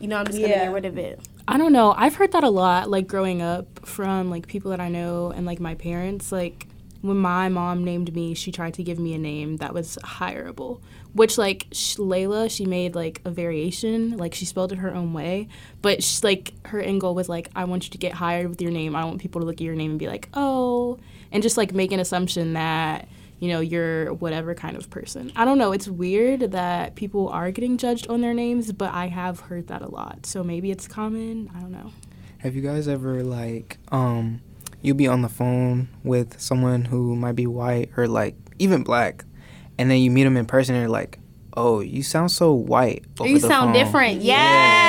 you 0.00 0.08
know 0.08 0.16
I'm 0.16 0.26
just 0.26 0.38
gonna 0.38 0.48
Yeah. 0.48 0.64
get 0.66 0.72
rid 0.72 0.84
of 0.86 0.98
it 0.98 1.20
I 1.46 1.58
don't 1.58 1.74
know. 1.74 1.92
I've 1.94 2.14
heard 2.14 2.32
that 2.32 2.42
a 2.42 2.48
lot, 2.48 2.88
like 2.88 3.06
growing 3.06 3.42
up 3.42 3.86
from 3.86 4.30
like 4.30 4.46
people 4.46 4.70
that 4.70 4.80
I 4.80 4.88
know 4.88 5.30
and 5.30 5.44
like 5.44 5.60
my 5.60 5.74
parents. 5.74 6.32
Like 6.32 6.66
when 7.02 7.18
my 7.18 7.50
mom 7.50 7.84
named 7.84 8.14
me, 8.14 8.32
she 8.32 8.50
tried 8.50 8.72
to 8.74 8.82
give 8.82 8.98
me 8.98 9.12
a 9.12 9.18
name 9.18 9.58
that 9.58 9.74
was 9.74 9.98
hireable, 10.02 10.80
which 11.12 11.36
like 11.36 11.66
sh- 11.70 11.96
Lailah, 11.96 12.50
she 12.50 12.64
made 12.64 12.94
like 12.94 13.20
a 13.26 13.30
variation, 13.30 14.16
like 14.16 14.32
she 14.32 14.46
spelled 14.46 14.72
it 14.72 14.78
her 14.78 14.94
own 14.94 15.12
way, 15.12 15.48
but 15.82 16.02
sh- 16.02 16.22
like 16.22 16.54
her 16.68 16.80
end 16.80 17.02
goal 17.02 17.14
was 17.14 17.28
like, 17.28 17.50
I 17.54 17.64
want 17.64 17.84
you 17.84 17.90
to 17.90 17.98
get 17.98 18.14
hired 18.14 18.48
with 18.48 18.62
your 18.62 18.70
name. 18.72 18.96
I 18.96 19.04
want 19.04 19.20
people 19.20 19.42
to 19.42 19.46
look 19.46 19.56
at 19.56 19.60
your 19.60 19.74
name 19.74 19.90
and 19.90 19.98
be 20.00 20.06
like, 20.08 20.30
oh, 20.32 20.98
and 21.30 21.42
just 21.42 21.58
like 21.58 21.74
make 21.74 21.92
an 21.92 22.00
assumption 22.00 22.54
that 22.54 23.06
you 23.40 23.48
know, 23.48 23.60
you're 23.60 24.12
whatever 24.14 24.54
kind 24.54 24.76
of 24.76 24.88
person. 24.90 25.32
I 25.36 25.44
don't 25.44 25.58
know. 25.58 25.72
It's 25.72 25.88
weird 25.88 26.52
that 26.52 26.94
people 26.94 27.28
are 27.28 27.50
getting 27.50 27.76
judged 27.76 28.08
on 28.08 28.20
their 28.20 28.34
names, 28.34 28.72
but 28.72 28.92
I 28.92 29.08
have 29.08 29.40
heard 29.40 29.68
that 29.68 29.82
a 29.82 29.88
lot. 29.88 30.26
So 30.26 30.42
maybe 30.42 30.70
it's 30.70 30.88
common. 30.88 31.50
I 31.54 31.60
don't 31.60 31.72
know. 31.72 31.92
Have 32.38 32.54
you 32.54 32.62
guys 32.62 32.88
ever 32.88 33.22
like 33.22 33.78
um 33.90 34.40
you'll 34.82 34.96
be 34.96 35.08
on 35.08 35.22
the 35.22 35.28
phone 35.28 35.88
with 36.02 36.38
someone 36.40 36.84
who 36.84 37.16
might 37.16 37.36
be 37.36 37.46
white 37.46 37.90
or 37.96 38.06
like 38.06 38.36
even 38.58 38.82
black 38.84 39.24
and 39.78 39.90
then 39.90 39.98
you 39.98 40.10
meet 40.10 40.24
them 40.24 40.36
in 40.36 40.46
person 40.46 40.74
and 40.74 40.82
you're 40.82 40.90
like, 40.90 41.18
"Oh, 41.56 41.80
you 41.80 42.02
sound 42.02 42.30
so 42.30 42.52
white." 42.52 43.04
over 43.18 43.28
you 43.28 43.38
the 43.38 43.48
sound 43.48 43.74
phone." 43.74 43.84
different 43.84 44.20
Yeah. 44.22 44.83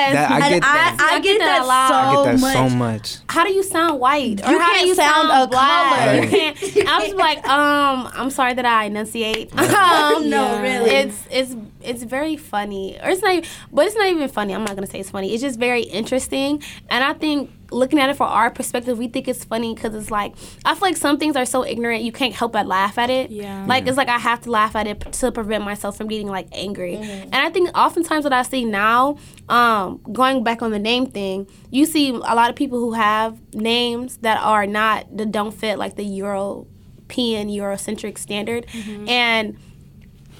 Yes 0.00 0.14
That- 0.14 0.30
I 0.30 0.34
And 0.46 0.54
get 0.54 0.62
that. 0.62 0.96
I, 1.00 1.04
I, 1.04 1.16
I 1.16 1.20
get 1.20 1.22
get 1.22 1.38
that 1.40 1.66
that, 1.66 1.90
a. 1.90 1.94
I 1.94 2.14
so 2.14 2.24
get 2.24 2.32
that 2.32 2.40
much. 2.40 2.52
so 2.70 2.76
much. 2.76 3.16
how 3.28 3.44
do 3.44 3.52
you 3.52 3.62
sound 3.62 4.00
white 4.00 4.40
or 4.46 4.50
You 4.50 4.58
how 4.58 4.68
do 4.68 4.74
can't 4.74 4.86
you 4.88 4.94
sound 4.94 5.28
sound, 5.28 5.44
a 5.44 5.46
black 5.48 5.98
color. 5.98 6.14
you 6.24 6.28
can't 6.30 6.88
I'm 6.88 7.02
just 7.02 7.16
like 7.16 7.46
um 7.48 8.08
I'm 8.14 8.30
sorry 8.30 8.54
that 8.54 8.64
I 8.64 8.84
enunciate 8.84 9.52
um, 9.58 10.28
No, 10.30 10.42
Yeah. 10.44 10.62
really. 10.62 10.90
it's 10.90 11.18
it's 11.30 11.54
it's 11.82 12.02
very 12.02 12.36
funny 12.36 12.98
or 13.02 13.08
it's 13.10 13.22
not 13.22 13.32
even, 13.34 13.48
but 13.72 13.86
it's 13.86 13.96
not 13.96 14.06
even 14.06 14.28
funny 14.28 14.54
i'm 14.54 14.64
not 14.64 14.74
gonna 14.74 14.86
say 14.86 15.00
it's 15.00 15.10
funny 15.10 15.32
it's 15.32 15.42
just 15.42 15.58
very 15.58 15.82
interesting 15.82 16.62
and 16.88 17.02
i 17.04 17.12
think 17.12 17.50
looking 17.72 18.00
at 18.00 18.10
it 18.10 18.16
from 18.16 18.26
our 18.28 18.50
perspective 18.50 18.98
we 18.98 19.06
think 19.06 19.28
it's 19.28 19.44
funny 19.44 19.74
because 19.74 19.94
it's 19.94 20.10
like 20.10 20.34
i 20.64 20.74
feel 20.74 20.80
like 20.88 20.96
some 20.96 21.18
things 21.18 21.36
are 21.36 21.44
so 21.44 21.64
ignorant 21.64 22.02
you 22.02 22.10
can't 22.10 22.34
help 22.34 22.52
but 22.52 22.66
laugh 22.66 22.98
at 22.98 23.10
it. 23.10 23.30
Yeah. 23.30 23.64
like 23.66 23.86
it's 23.86 23.96
like 23.96 24.08
i 24.08 24.18
have 24.18 24.40
to 24.40 24.50
laugh 24.50 24.74
at 24.74 24.86
it 24.86 25.00
to 25.12 25.30
prevent 25.30 25.64
myself 25.64 25.96
from 25.96 26.08
getting 26.08 26.26
like 26.28 26.48
angry. 26.52 26.96
And 26.96 27.34
i 27.36 27.48
think 27.50 27.70
oftentimes 27.78 28.24
what 28.24 28.32
i 28.32 28.42
see 28.42 28.64
now 28.64 29.16
um 29.48 30.00
going 30.12 30.42
back 30.42 30.62
on 30.62 30.70
the 30.72 30.78
name 30.80 31.06
thing 31.06 31.46
you 31.70 31.86
see 31.86 32.10
a 32.10 32.12
lot 32.34 32.50
of 32.50 32.56
people 32.56 32.78
who 32.80 32.92
have 32.92 33.38
names 33.54 34.16
that 34.18 34.38
are 34.42 34.66
not 34.66 35.16
that 35.16 35.30
don't 35.30 35.52
fit 35.52 35.78
like 35.78 35.94
the 35.96 36.04
european 36.04 37.48
eurocentric 37.48 38.18
standard 38.18 38.66
and 39.08 39.56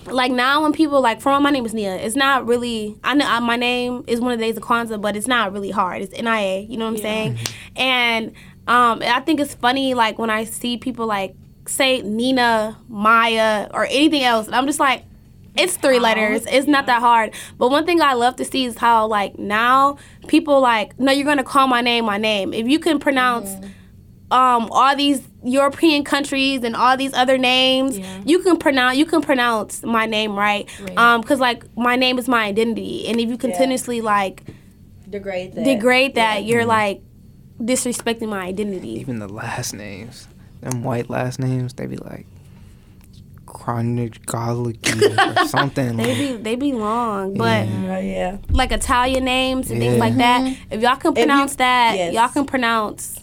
like 0.06 0.32
now 0.32 0.62
when 0.62 0.72
people 0.72 1.00
like 1.00 1.20
from 1.20 1.42
my 1.42 1.50
name 1.50 1.64
is 1.66 1.74
Nia, 1.74 1.96
it's 1.96 2.16
not 2.16 2.46
really 2.46 2.96
I 3.04 3.14
know 3.14 3.26
uh, 3.26 3.40
my 3.40 3.56
name 3.56 4.04
is 4.06 4.20
one 4.20 4.32
of 4.32 4.38
the 4.38 4.44
days 4.44 4.56
of 4.56 4.62
Kwanzaa, 4.62 5.00
but 5.00 5.16
it's 5.16 5.26
not 5.26 5.52
really 5.52 5.70
hard. 5.70 6.02
It's 6.02 6.12
NIA, 6.20 6.60
you 6.60 6.76
know 6.76 6.86
what 6.86 6.92
I'm 6.92 6.98
saying? 6.98 7.38
And 7.76 8.28
um, 8.66 9.02
I 9.02 9.20
think 9.20 9.40
it's 9.40 9.54
funny 9.54 9.94
like 9.94 10.18
when 10.18 10.30
I 10.30 10.44
see 10.44 10.76
people 10.76 11.06
like 11.06 11.34
say 11.66 12.02
Nina, 12.02 12.78
Maya, 12.88 13.68
or 13.72 13.84
anything 13.86 14.22
else, 14.22 14.46
and 14.46 14.54
I'm 14.54 14.66
just 14.66 14.80
like. 14.80 15.04
It's 15.56 15.76
three 15.76 15.98
letters. 15.98 16.46
It's 16.46 16.68
not 16.68 16.86
that 16.86 17.00
hard. 17.00 17.34
But 17.58 17.70
one 17.72 17.84
thing 17.84 18.00
I 18.00 18.12
love 18.14 18.36
to 18.36 18.44
see 18.44 18.66
is 18.66 18.78
how 18.78 19.08
like 19.08 19.36
now 19.36 19.98
people 20.28 20.60
like 20.60 20.98
no, 20.98 21.10
you're 21.10 21.26
gonna 21.26 21.42
call 21.42 21.66
my 21.66 21.80
name 21.80 22.04
my 22.04 22.18
name. 22.18 22.54
If 22.54 22.68
you 22.68 22.78
can 22.78 23.00
pronounce 23.00 23.56
um 24.30 24.68
all 24.70 24.94
these 24.96 25.20
European 25.42 26.04
countries 26.04 26.62
and 26.64 26.76
all 26.76 26.96
these 26.96 27.12
other 27.14 27.36
names, 27.38 27.98
Yeah. 27.98 28.20
you 28.24 28.38
can 28.40 28.56
pronounce 28.58 28.96
you 28.96 29.06
can 29.06 29.22
pronounce 29.22 29.82
my 29.82 30.06
name 30.06 30.36
right. 30.38 30.68
Right. 30.80 30.96
Um, 30.98 31.22
cause 31.22 31.40
like 31.40 31.64
my 31.76 31.96
name 31.96 32.18
is 32.18 32.28
my 32.28 32.44
identity, 32.44 33.06
and 33.08 33.18
if 33.20 33.28
you 33.28 33.36
continuously 33.38 34.00
like 34.00 34.44
Degrade 35.08 35.54
that. 35.54 35.64
degrade 35.64 36.14
that, 36.14 36.44
you're 36.44 36.64
like 36.66 37.02
disrespecting 37.60 38.28
my 38.28 38.40
identity. 38.44 38.90
Even 39.00 39.18
the 39.18 39.28
last 39.28 39.74
names, 39.74 40.28
them 40.60 40.82
white 40.84 41.10
last 41.10 41.38
names, 41.40 41.74
they 41.74 41.86
be 41.86 41.96
like 41.96 42.26
Chronicology 43.46 45.42
or 45.42 45.46
something. 45.48 45.96
They 45.96 46.06
like, 46.08 46.18
be 46.18 46.42
they 46.42 46.54
be 46.56 46.72
long, 46.72 47.34
but 47.34 47.66
Yeah. 47.68 47.98
yeah. 47.98 48.36
like 48.50 48.72
Italian 48.72 49.24
names 49.24 49.70
and 49.70 49.80
things 49.80 49.98
like 49.98 50.16
that. 50.16 50.56
If 50.70 50.80
y'all 50.82 50.96
can 50.96 51.12
If 51.12 51.18
you- 51.18 51.24
pronounce 51.24 51.56
that, 51.56 51.96
yes. 51.96 52.14
y'all 52.14 52.28
can 52.28 52.44
pronounce 52.46 53.19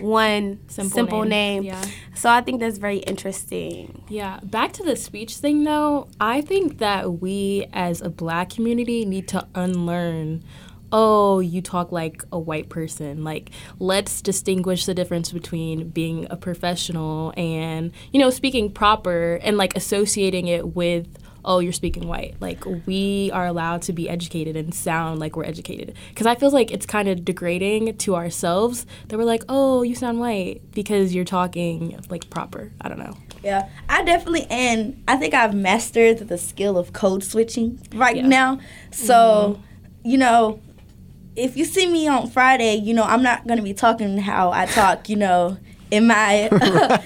one 0.00 0.60
simple, 0.68 1.24
name. 1.24 1.62
Yeah. 1.62 1.84
So 2.14 2.30
I 2.30 2.40
think 2.40 2.60
that's 2.60 2.78
very 2.78 2.98
interesting. 2.98 4.04
Yeah. 4.08 4.40
Back 4.42 4.72
to 4.74 4.82
the 4.82 4.96
speech 4.96 5.36
thing 5.36 5.64
though, 5.64 6.08
I 6.20 6.40
think 6.40 6.78
that 6.78 7.20
we 7.20 7.66
as 7.72 8.00
a 8.00 8.10
black 8.10 8.50
community 8.50 9.04
need 9.04 9.28
to 9.28 9.46
unlearn 9.54 10.42
oh, 10.92 11.40
you 11.40 11.60
talk 11.60 11.92
like 11.92 12.24
a 12.32 12.38
white 12.38 12.68
person. 12.68 13.24
Like, 13.24 13.50
let's 13.78 14.22
distinguish 14.22 14.86
the 14.86 14.94
difference 14.94 15.32
between 15.32 15.90
being 15.90 16.26
a 16.30 16.36
professional 16.36 17.32
and, 17.36 17.92
you 18.12 18.20
know, 18.20 18.30
speaking 18.30 18.72
proper 18.72 19.34
and 19.42 19.56
like 19.56 19.76
associating 19.76 20.48
it 20.48 20.74
with, 20.74 21.17
oh, 21.44 21.60
you're 21.60 21.72
speaking 21.72 22.08
white. 22.08 22.36
Like, 22.40 22.64
we 22.86 23.30
are 23.32 23.46
allowed 23.46 23.82
to 23.82 23.92
be 23.92 24.08
educated 24.08 24.56
and 24.56 24.74
sound 24.74 25.20
like 25.20 25.36
we're 25.36 25.44
educated. 25.44 25.96
Because 26.10 26.26
I 26.26 26.34
feel 26.34 26.50
like 26.50 26.70
it's 26.70 26.86
kind 26.86 27.08
of 27.08 27.24
degrading 27.24 27.96
to 27.98 28.16
ourselves 28.16 28.86
that 29.08 29.18
we're 29.18 29.24
like, 29.24 29.44
oh, 29.48 29.82
you 29.82 29.94
sound 29.94 30.20
white 30.20 30.60
because 30.72 31.14
you're 31.14 31.24
talking 31.24 31.98
like 32.10 32.28
proper. 32.30 32.72
I 32.80 32.88
don't 32.88 32.98
know. 32.98 33.16
Yeah, 33.42 33.68
I 33.88 34.02
definitely 34.02 34.46
and 34.50 35.02
I 35.06 35.16
think 35.16 35.32
I've 35.32 35.54
mastered 35.54 36.18
the 36.18 36.38
skill 36.38 36.76
of 36.76 36.92
code 36.92 37.22
switching 37.22 37.80
right 37.94 38.16
Yeah. 38.16 38.26
now. 38.26 38.58
So, 38.90 39.14
mm-hmm. 39.14 40.08
you 40.10 40.18
know, 40.18 40.60
if 41.36 41.56
you 41.56 41.64
see 41.64 41.86
me 41.86 42.08
on 42.08 42.28
Friday, 42.28 42.74
you 42.74 42.94
know, 42.94 43.04
I'm 43.04 43.22
not 43.22 43.46
going 43.46 43.58
to 43.58 43.62
be 43.62 43.74
talking 43.74 44.18
how 44.18 44.50
I 44.50 44.66
talk, 44.66 45.08
you 45.08 45.16
know, 45.16 45.56
in 45.90 46.06
my 46.06 46.48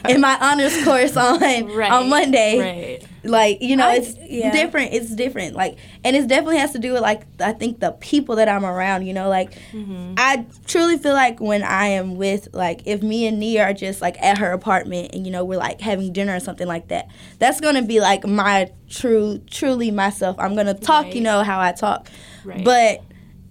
in 0.08 0.20
my 0.20 0.38
honors 0.40 0.84
course 0.84 1.16
on 1.16 1.42
on 1.42 2.08
Monday. 2.08 2.58
Right. 2.58 3.08
Like, 3.24 3.62
you 3.62 3.76
know, 3.76 3.86
I- 3.86 3.96
it's 3.96 4.16
yeah. 4.18 4.50
different. 4.50 4.92
It's 4.92 5.14
different. 5.14 5.54
Like, 5.54 5.78
and 6.04 6.16
it 6.16 6.26
definitely 6.26 6.58
has 6.58 6.72
to 6.72 6.78
do 6.78 6.92
with 6.92 7.02
like 7.02 7.22
I 7.40 7.52
think 7.52 7.80
the 7.80 7.92
people 7.92 8.36
that 8.36 8.48
I'm 8.48 8.64
around, 8.64 9.06
you 9.06 9.12
know, 9.12 9.28
like 9.28 9.52
mm-hmm. 9.70 10.14
I 10.16 10.44
truly 10.66 10.98
feel 10.98 11.12
like 11.12 11.40
when 11.40 11.62
I 11.62 11.86
am 11.86 12.16
with 12.16 12.48
like 12.52 12.82
if 12.84 13.02
me 13.02 13.26
and 13.26 13.38
Nia 13.38 13.64
are 13.64 13.72
just 13.72 14.00
like 14.02 14.20
at 14.20 14.38
her 14.38 14.50
apartment 14.52 15.14
and 15.14 15.24
you 15.24 15.32
know 15.32 15.44
we're 15.44 15.58
like 15.58 15.80
having 15.80 16.12
dinner 16.12 16.34
or 16.34 16.40
something 16.40 16.66
like 16.66 16.88
that, 16.88 17.08
that's 17.38 17.60
gonna 17.60 17.82
be 17.82 18.00
like 18.00 18.26
my 18.26 18.72
true 18.88 19.40
truly 19.50 19.90
myself. 19.90 20.36
I'm 20.38 20.56
gonna 20.56 20.74
talk, 20.74 21.14
you 21.14 21.20
know, 21.20 21.42
how 21.42 21.60
I 21.60 21.72
talk. 21.72 22.08
Right. 22.44 22.64
But 22.64 23.02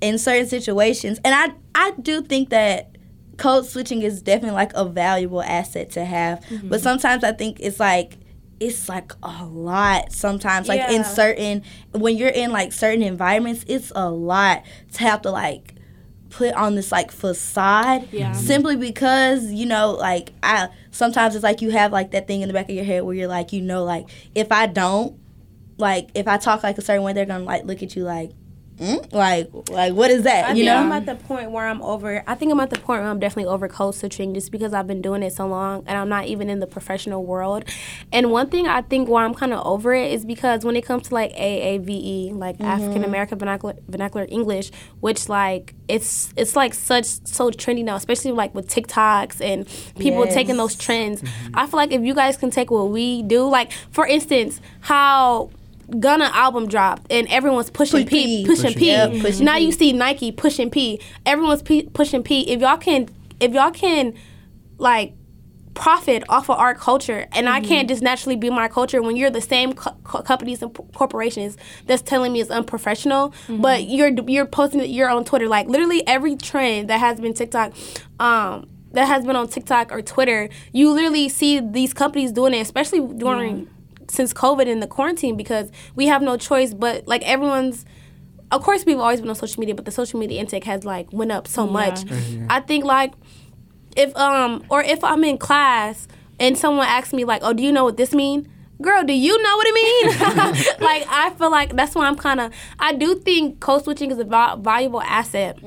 in 0.01 0.17
certain 0.17 0.47
situations, 0.47 1.19
and 1.23 1.33
I 1.33 1.55
I 1.75 1.91
do 1.91 2.21
think 2.21 2.49
that 2.49 2.90
code 3.41 3.65
switching 3.65 4.01
is 4.03 4.21
definitely 4.21 4.55
like 4.55 4.71
a 4.75 4.85
valuable 4.85 5.41
asset 5.41 5.89
to 5.91 6.05
have. 6.05 6.41
Mm-hmm. 6.41 6.69
But 6.69 6.81
sometimes 6.81 7.23
I 7.23 7.31
think 7.31 7.59
it's 7.59 7.79
like 7.79 8.17
it's 8.59 8.87
like 8.87 9.11
a 9.23 9.43
lot 9.45 10.11
sometimes 10.11 10.67
like 10.67 10.91
in 10.91 11.03
certain 11.03 11.63
when 11.93 12.15
you're 12.15 12.29
in 12.29 12.51
like 12.51 12.71
certain 12.71 13.01
environments 13.01 13.65
it's 13.67 13.91
a 13.95 14.07
lot 14.07 14.61
to 14.93 14.99
have 14.99 15.19
to 15.23 15.31
like 15.31 15.73
put 16.29 16.53
on 16.53 16.75
this 16.75 16.91
like 16.91 17.09
facade 17.11 18.07
Yeah. 18.11 18.29
Mm-hmm. 18.31 18.39
simply 18.39 18.75
because 18.75 19.51
you 19.51 19.65
know 19.65 19.93
like 19.93 20.31
i 20.43 20.69
sometimes 20.91 21.33
it's 21.33 21.43
like 21.43 21.63
you 21.63 21.71
have 21.71 21.91
like 21.91 22.11
that 22.11 22.27
thing 22.27 22.41
in 22.43 22.49
the 22.49 22.53
back 22.53 22.69
of 22.69 22.75
your 22.75 22.85
head 22.85 23.01
where 23.01 23.15
you're 23.15 23.27
like 23.27 23.51
you 23.51 23.61
know 23.61 23.83
like 23.83 24.07
if 24.35 24.51
i 24.51 24.67
don't 24.67 25.19
like 25.79 26.09
if 26.13 26.27
i 26.27 26.37
talk 26.37 26.61
like 26.61 26.77
a 26.77 26.81
certain 26.83 27.01
way 27.01 27.13
they're 27.13 27.25
gonna 27.25 27.43
like 27.43 27.65
look 27.65 27.81
at 27.81 27.95
you 27.95 28.03
like 28.03 28.29
mm? 28.81 29.13
like 29.13 29.47
like 29.69 29.93
what 29.93 30.09
is 30.11 30.23
that 30.23 30.45
I 30.45 30.49
you 30.49 30.55
think 30.55 30.65
know 30.65 30.75
I'm 30.77 30.91
at 30.91 31.05
the 31.05 31.15
point 31.15 31.51
where 31.51 31.67
I'm 31.67 31.81
over. 31.81 32.23
I 32.27 32.35
think 32.35 32.51
I'm 32.51 32.59
at 32.59 32.69
the 32.71 32.79
point 32.79 33.01
where 33.01 33.09
I'm 33.09 33.19
definitely 33.19 33.51
over 33.51 33.67
code 33.67 33.95
switching 33.95 34.33
just 34.33 34.51
because 34.51 34.73
I've 34.73 34.87
been 34.87 35.01
doing 35.01 35.21
it 35.23 35.33
so 35.33 35.47
long 35.47 35.83
and 35.87 35.97
I'm 35.97 36.09
not 36.09 36.25
even 36.25 36.49
in 36.49 36.59
the 36.59 36.67
professional 36.67 37.23
world. 37.25 37.63
And 38.11 38.31
one 38.31 38.49
thing 38.49 38.67
I 38.67 38.81
think 38.81 39.07
why 39.07 39.23
I'm 39.23 39.33
kind 39.35 39.53
of 39.53 39.65
over 39.65 39.93
it 39.93 40.11
is 40.11 40.25
because 40.25 40.65
when 40.65 40.75
it 40.75 40.81
comes 40.85 41.07
to 41.09 41.13
like 41.13 41.31
AAVE, 41.35 41.89
E, 41.89 42.31
like 42.33 42.57
Mm-hmm. 42.57 42.65
African 42.71 43.03
American 43.03 43.37
vernacular, 43.39 43.75
vernacular 43.87 44.25
English, 44.29 44.71
which 44.99 45.29
like 45.29 45.73
it's 45.87 46.33
it's 46.35 46.55
like 46.55 46.73
such 46.73 47.05
so 47.05 47.49
trendy 47.51 47.83
now, 47.83 47.95
especially 47.95 48.31
like 48.31 48.53
with 48.55 48.67
TikToks 48.67 49.39
and 49.41 49.65
people 49.99 50.25
Yes. 50.25 50.33
taking 50.33 50.57
those 50.57 50.75
trends. 50.75 51.23
I 51.53 51.67
feel 51.67 51.77
like 51.77 51.91
if 51.91 52.01
you 52.01 52.13
guys 52.13 52.35
can 52.37 52.49
take 52.51 52.71
what 52.71 52.89
we 52.89 53.21
do, 53.23 53.47
like 53.47 53.71
for 53.91 54.05
instance, 54.07 54.59
how. 54.81 55.49
Gunna 55.99 56.31
album 56.33 56.67
dropped 56.67 57.11
and 57.11 57.27
everyone's 57.27 57.69
pushing 57.69 58.03
Push 58.03 58.09
P, 58.09 58.43
P. 58.43 58.45
pushing 58.45 58.63
Pushing 58.65 58.79
P. 58.79 58.87
Yep, 58.87 59.21
pushing 59.21 59.45
now 59.45 59.57
P. 59.57 59.65
you 59.65 59.71
see 59.71 59.93
Nike 59.93 60.31
pushing 60.31 60.69
P. 60.69 61.01
Everyone's 61.25 61.61
P, 61.61 61.83
pushing 61.93 62.23
P. 62.23 62.49
If 62.49 62.61
y'all 62.61 62.77
can, 62.77 63.09
if 63.39 63.53
y'all 63.53 63.71
can, 63.71 64.13
like 64.77 65.13
profit 65.73 66.21
off 66.27 66.49
of 66.49 66.57
our 66.59 66.75
culture, 66.75 67.25
and 67.31 67.47
I 67.47 67.61
can't 67.61 67.87
just 67.87 68.01
naturally 68.03 68.35
be 68.35 68.49
my 68.49 68.67
culture 68.67 69.01
when 69.01 69.15
you're 69.15 69.29
the 69.29 69.41
same 69.41 69.73
co- 69.73 69.95
co- 70.03 70.21
companies 70.21 70.61
and 70.61 70.73
p- 70.73 70.83
corporations 70.93 71.57
that's 71.87 72.01
telling 72.01 72.33
me 72.33 72.41
it's 72.41 72.49
unprofessional, 72.51 73.33
but 73.47 73.85
you're 73.85 74.09
you're 74.27 74.45
posting 74.45 74.81
it 74.81 74.89
you're 74.89 75.09
on 75.09 75.23
Twitter. 75.23 75.47
Like 75.47 75.67
literally 75.67 76.05
every 76.07 76.35
trend 76.35 76.89
that 76.89 76.99
has 76.99 77.19
been 77.21 77.33
TikTok, 77.33 77.73
um, 78.19 78.67
that 78.91 79.05
has 79.07 79.25
been 79.25 79.35
on 79.37 79.47
TikTok 79.47 79.91
or 79.93 80.01
Twitter, 80.01 80.49
you 80.73 80.91
literally 80.91 81.29
see 81.29 81.59
these 81.61 81.93
companies 81.93 82.31
doing 82.33 82.53
it, 82.53 82.59
especially 82.59 82.99
during 83.15 83.69
since 84.11 84.33
COVID 84.33 84.67
and 84.71 84.81
the 84.83 84.87
quarantine 84.87 85.37
because 85.37 85.71
we 85.95 86.07
have 86.07 86.21
no 86.21 86.37
choice. 86.37 86.73
But 86.73 87.07
like 87.07 87.23
everyone's 87.23 87.85
of 88.51 88.61
course 88.63 88.85
we've 88.85 88.99
always 88.99 89.21
been 89.21 89.29
on 89.29 89.35
social 89.35 89.59
media, 89.61 89.73
but 89.73 89.85
the 89.85 89.91
social 89.91 90.19
media 90.19 90.39
intake 90.41 90.65
has 90.65 90.83
like 90.83 91.11
went 91.13 91.31
up 91.31 91.47
so 91.47 91.65
much. 91.65 92.01
I 92.49 92.59
think 92.59 92.83
like 92.85 93.13
if 93.95 94.15
um 94.17 94.63
or 94.69 94.81
if 94.83 95.03
I'm 95.03 95.23
in 95.23 95.37
class 95.37 96.07
and 96.39 96.57
someone 96.57 96.85
asks 96.87 97.13
me 97.13 97.23
like, 97.23 97.41
"Oh, 97.43 97.53
do 97.53 97.63
you 97.63 97.71
know 97.71 97.83
what 97.85 97.97
this 97.97 98.13
mean?" 98.13 98.47
Girl, 98.81 99.03
do 99.03 99.13
you 99.13 99.41
know 99.43 99.55
what 99.57 99.67
it 99.69 99.73
mean? 99.75 100.75
like 100.81 101.05
I 101.07 101.29
feel 101.37 101.51
like 101.51 101.75
that's 101.75 101.93
why 101.95 102.07
I'm 102.07 102.15
kind 102.17 102.39
of 102.41 102.51
I 102.79 102.93
do 102.93 103.15
think 103.15 103.59
code 103.59 103.83
switching 103.83 104.09
is 104.11 104.17
a 104.17 104.23
val- 104.23 104.57
valuable 104.57 105.01
asset. 105.01 105.57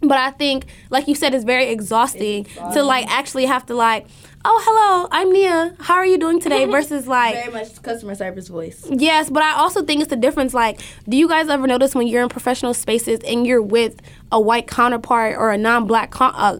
But 0.00 0.18
I 0.18 0.30
think, 0.30 0.66
like 0.90 1.08
you 1.08 1.14
said, 1.14 1.34
it's 1.34 1.44
very 1.44 1.66
exhausting, 1.70 2.44
to 2.72 2.82
like 2.82 3.06
actually 3.08 3.46
have 3.46 3.66
to 3.66 3.74
like, 3.74 4.06
oh 4.44 4.62
hello, 4.64 5.08
I'm 5.10 5.32
Nia. 5.32 5.74
How 5.80 5.94
are 5.94 6.06
you 6.06 6.18
doing 6.18 6.40
today? 6.40 6.64
Versus 6.70 7.06
like, 7.08 7.34
very 7.34 7.52
much 7.52 7.82
customer 7.82 8.14
service 8.14 8.48
voice 8.48 8.86
Yes, 8.90 9.28
but 9.30 9.42
I 9.42 9.54
also 9.54 9.84
think 9.84 10.00
it's 10.00 10.10
the 10.10 10.16
difference. 10.16 10.54
Like, 10.54 10.80
do 11.08 11.16
you 11.16 11.28
guys 11.28 11.48
ever 11.48 11.66
notice 11.66 11.94
when 11.94 12.06
you're 12.06 12.22
in 12.22 12.28
professional 12.28 12.74
spaces 12.74 13.20
and 13.26 13.46
you're 13.46 13.62
with 13.62 14.00
a 14.30 14.40
white 14.40 14.66
counterpart 14.68 15.36
or 15.36 15.50
a 15.50 15.58
non-black 15.58 16.10
con- 16.10 16.34
uh, 16.36 16.58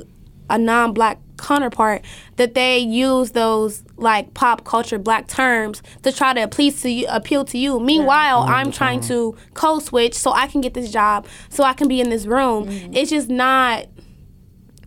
a 0.50 0.58
non-black 0.58 1.18
counterpart 1.38 2.04
that 2.36 2.54
they 2.54 2.78
use 2.78 3.30
those 3.30 3.82
like 3.96 4.34
pop 4.34 4.64
culture 4.64 4.98
black 4.98 5.26
terms 5.28 5.82
to 6.02 6.12
try 6.12 6.34
to 6.34 6.46
please 6.48 6.82
to 6.82 6.90
you, 6.90 7.06
appeal 7.08 7.44
to 7.46 7.58
you. 7.58 7.80
Meanwhile, 7.80 8.40
I'm 8.42 8.70
trying 8.70 9.00
to 9.02 9.36
code 9.54 9.82
switch 9.82 10.14
so 10.14 10.32
I 10.32 10.46
can 10.46 10.60
get 10.60 10.74
this 10.74 10.90
job, 10.90 11.26
so 11.48 11.64
I 11.64 11.72
can 11.72 11.88
be 11.88 12.00
in 12.00 12.10
this 12.10 12.26
room. 12.26 12.66
Mm-hmm. 12.66 12.94
It's 12.94 13.10
just 13.10 13.28
not 13.28 13.86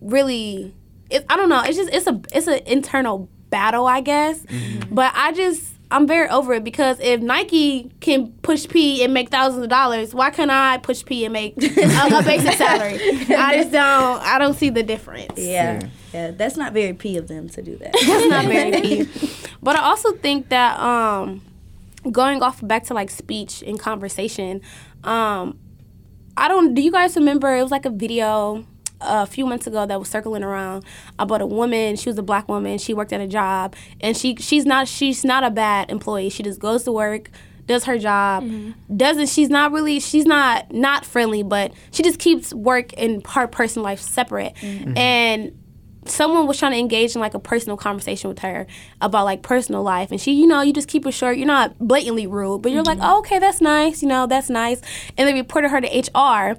really 0.01 0.73
it, 1.09 1.25
I 1.29 1.35
don't 1.35 1.49
know. 1.49 1.61
It's 1.63 1.77
just 1.77 1.93
it's 1.93 2.07
a 2.07 2.21
it's 2.33 2.47
an 2.47 2.61
internal 2.65 3.29
battle, 3.49 3.85
I 3.85 4.01
guess. 4.01 4.39
Mm-hmm. 4.39 4.95
But 4.95 5.11
I 5.15 5.31
just 5.33 5.70
I'm 5.91 6.07
very 6.07 6.29
over 6.29 6.53
it 6.53 6.63
because 6.63 6.97
if 7.01 7.21
Nike 7.21 7.91
can 7.99 8.31
push 8.41 8.67
P 8.67 9.03
and 9.03 9.13
make 9.13 9.29
thousands 9.29 9.63
of 9.63 9.69
dollars, 9.69 10.13
why 10.15 10.29
can't 10.31 10.49
I 10.49 10.77
push 10.77 11.03
P 11.05 11.25
and 11.25 11.33
make 11.33 11.57
a, 11.61 12.17
a 12.19 12.23
basic 12.23 12.53
salary? 12.53 12.95
I 13.35 13.57
just 13.57 13.71
don't 13.71 14.21
I 14.21 14.39
don't 14.39 14.55
see 14.55 14.69
the 14.69 14.83
difference. 14.83 15.37
yeah 15.37 15.81
yeah 16.13 16.31
that's 16.31 16.57
not 16.57 16.73
very 16.73 16.93
p 16.93 17.15
of 17.17 17.27
them 17.29 17.47
to 17.49 17.61
do 17.61 17.75
that 17.77 17.93
That's 18.07 18.27
not 18.27 18.45
very 18.45 18.71
P. 18.81 19.09
But 19.63 19.75
I 19.75 19.83
also 19.83 20.13
think 20.13 20.49
that 20.49 20.79
um 20.79 21.41
going 22.11 22.41
off 22.41 22.65
back 22.65 22.83
to 22.85 22.93
like 22.93 23.09
speech 23.11 23.61
and 23.61 23.79
conversation, 23.79 24.61
um 25.03 25.59
I 26.37 26.47
don't 26.47 26.73
do 26.73 26.81
you 26.81 26.91
guys 26.91 27.15
remember 27.15 27.53
it 27.55 27.61
was 27.61 27.71
like 27.71 27.85
a 27.85 27.89
video 27.91 28.65
a 29.01 29.25
few 29.25 29.45
months 29.45 29.67
ago 29.67 29.85
that 29.85 29.99
was 29.99 30.09
circling 30.09 30.43
around 30.43 30.83
about 31.19 31.41
a 31.41 31.45
woman. 31.45 31.95
She 31.95 32.09
was 32.09 32.17
a 32.17 32.23
black 32.23 32.47
woman. 32.47 32.77
She 32.77 32.93
worked 32.93 33.13
at 33.13 33.21
a 33.21 33.27
job, 33.27 33.75
and 33.99 34.15
she 34.15 34.35
she's 34.37 34.65
not 34.65 34.87
she's 34.87 35.23
not 35.23 35.43
a 35.43 35.51
bad 35.51 35.91
employee. 35.91 36.29
She 36.29 36.43
just 36.43 36.59
goes 36.59 36.83
to 36.83 36.91
work, 36.91 37.29
does 37.65 37.85
her 37.85 37.97
job, 37.97 38.43
mm-hmm. 38.43 38.95
doesn't 38.95 39.27
she's 39.27 39.49
not 39.49 39.71
really 39.71 39.99
she's 39.99 40.25
not 40.25 40.71
not 40.71 41.05
friendly, 41.05 41.43
but 41.43 41.73
she 41.91 42.03
just 42.03 42.19
keeps 42.19 42.53
work 42.53 42.91
and 42.97 43.25
her 43.27 43.47
personal 43.47 43.83
life 43.83 43.99
separate. 43.99 44.55
Mm-hmm. 44.55 44.97
And 44.97 45.57
someone 46.05 46.47
was 46.47 46.57
trying 46.57 46.71
to 46.71 46.77
engage 46.79 47.15
in 47.15 47.21
like 47.21 47.33
a 47.33 47.39
personal 47.39 47.77
conversation 47.77 48.29
with 48.29 48.39
her 48.39 48.65
about 49.01 49.23
like 49.25 49.43
personal 49.43 49.83
life 49.83 50.11
and 50.11 50.19
she 50.19 50.33
you 50.33 50.47
know 50.47 50.61
you 50.61 50.73
just 50.73 50.87
keep 50.87 51.05
it 51.05 51.11
short 51.11 51.37
you're 51.37 51.45
not 51.45 51.77
blatantly 51.77 52.25
rude 52.25 52.61
but 52.61 52.71
you're 52.71 52.83
like 52.83 52.97
mm-hmm. 52.97 53.07
oh, 53.07 53.19
okay 53.19 53.37
that's 53.37 53.61
nice 53.61 54.01
you 54.01 54.07
know 54.07 54.25
that's 54.25 54.49
nice 54.49 54.81
and 55.17 55.27
they 55.27 55.33
reported 55.33 55.69
her 55.69 55.79
to 55.79 55.87
hr 55.87 56.57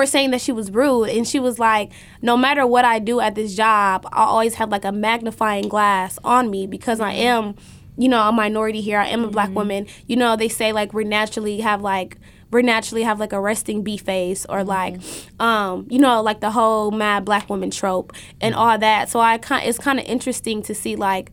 for 0.00 0.06
saying 0.06 0.30
that 0.30 0.40
she 0.40 0.52
was 0.52 0.70
rude 0.70 1.10
and 1.10 1.28
she 1.28 1.38
was 1.38 1.58
like 1.58 1.92
no 2.22 2.36
matter 2.36 2.66
what 2.66 2.84
i 2.84 2.98
do 2.98 3.20
at 3.20 3.34
this 3.34 3.54
job 3.54 4.06
i 4.12 4.24
always 4.24 4.54
have 4.54 4.70
like 4.70 4.84
a 4.84 4.92
magnifying 4.92 5.68
glass 5.68 6.18
on 6.24 6.50
me 6.50 6.66
because 6.66 7.00
i 7.00 7.12
am 7.12 7.54
you 8.00 8.08
know 8.08 8.26
a 8.26 8.32
minority 8.32 8.80
here. 8.80 8.98
I 8.98 9.08
am 9.08 9.24
a 9.24 9.28
black 9.28 9.48
mm-hmm. 9.48 9.56
woman. 9.56 9.86
You 10.06 10.16
know 10.16 10.34
they 10.34 10.48
say 10.48 10.72
like 10.72 10.94
we 10.94 11.04
naturally 11.04 11.60
have 11.60 11.82
like 11.82 12.16
we 12.50 12.62
naturally 12.62 13.02
have 13.02 13.20
like 13.20 13.32
a 13.32 13.40
resting 13.40 13.82
bee 13.82 13.98
face 13.98 14.46
or 14.48 14.60
mm-hmm. 14.60 14.68
like 14.68 15.00
um 15.38 15.86
you 15.90 15.98
know 15.98 16.22
like 16.22 16.40
the 16.40 16.50
whole 16.50 16.90
mad 16.90 17.26
black 17.26 17.50
woman 17.50 17.70
trope 17.70 18.14
and 18.40 18.54
mm-hmm. 18.54 18.62
all 18.62 18.78
that. 18.78 19.10
So 19.10 19.20
i 19.20 19.36
kind 19.36 19.68
it's 19.68 19.78
kind 19.78 20.00
of 20.00 20.06
interesting 20.06 20.62
to 20.62 20.74
see 20.74 20.96
like 20.96 21.30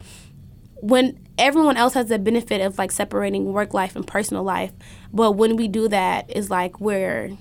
when 0.81 1.17
everyone 1.38 1.77
else 1.77 1.93
has 1.93 2.07
the 2.07 2.19
benefit 2.19 2.59
of 2.59 2.77
like 2.77 2.91
separating 2.91 3.53
work 3.53 3.74
life 3.74 3.95
and 3.95 4.05
personal 4.05 4.43
life 4.43 4.71
but 5.13 5.31
when 5.33 5.55
we 5.55 5.67
do 5.67 5.88
that 5.88 6.25
it's 6.29 6.50
like 6.50 6.79
we're 6.79 7.31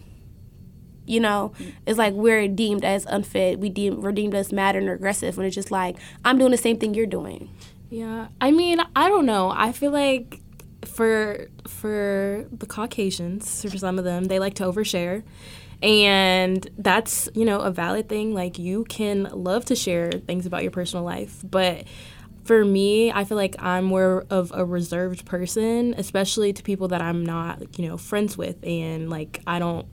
you 1.07 1.21
know 1.21 1.53
it's 1.87 1.99
like 1.99 2.13
we're 2.15 2.49
deemed 2.49 2.85
as 2.85 3.07
unfit 3.07 3.59
we 3.59 3.69
deem 3.69 4.01
we're 4.01 4.13
deemed 4.13 4.35
as 4.35 4.53
mad 4.53 4.77
and 4.77 4.89
aggressive 4.89 5.37
when 5.37 5.47
it's 5.47 5.55
just 5.55 5.71
like 5.71 5.97
i'm 6.25 6.39
doing 6.39 6.51
the 6.51 6.57
same 6.57 6.77
thing 6.79 6.95
you're 6.95 7.07
doing 7.07 7.49
Yeah, 7.89 8.29
I 8.41 8.51
mean, 8.51 8.81
I 8.97 9.09
don't 9.09 9.27
know. 9.27 9.53
I 9.55 9.71
feel 9.73 9.93
like 9.93 10.41
for 10.85 11.47
for 11.69 12.45
the 12.51 12.67
Caucasians, 12.67 13.63
for 13.63 13.79
some 13.79 13.97
of 13.99 14.05
them, 14.05 14.25
they 14.25 14.41
like 14.41 14.55
to 14.55 14.65
overshare, 14.65 15.23
And 15.83 16.67
that's, 16.79 17.29
you 17.35 17.45
know, 17.45 17.61
a 17.61 17.71
valid 17.71 18.09
thing. 18.09 18.35
Like, 18.35 18.59
you 18.59 18.85
can 18.85 19.25
love 19.33 19.67
to 19.67 19.77
share 19.77 20.11
things 20.11 20.47
about 20.47 20.63
your 20.63 20.71
personal 20.73 21.05
life, 21.05 21.43
but 21.49 21.85
for 22.45 22.65
me, 22.65 23.11
I 23.13 23.25
feel 23.25 23.37
like 23.37 23.57
I'm 23.59 23.85
more 23.85 24.25
of 24.31 24.53
a 24.55 24.65
reserved 24.65 25.25
person, 25.27 25.95
especially 25.99 26.53
to 26.55 26.63
people 26.63 26.89
that 26.89 27.03
I'm 27.03 27.25
not, 27.27 27.79
you 27.79 27.89
know, 27.89 27.97
friends 27.97 28.39
with. 28.39 28.57
And 28.65 29.11
like, 29.11 29.43
I 29.47 29.59
don't, 29.59 29.87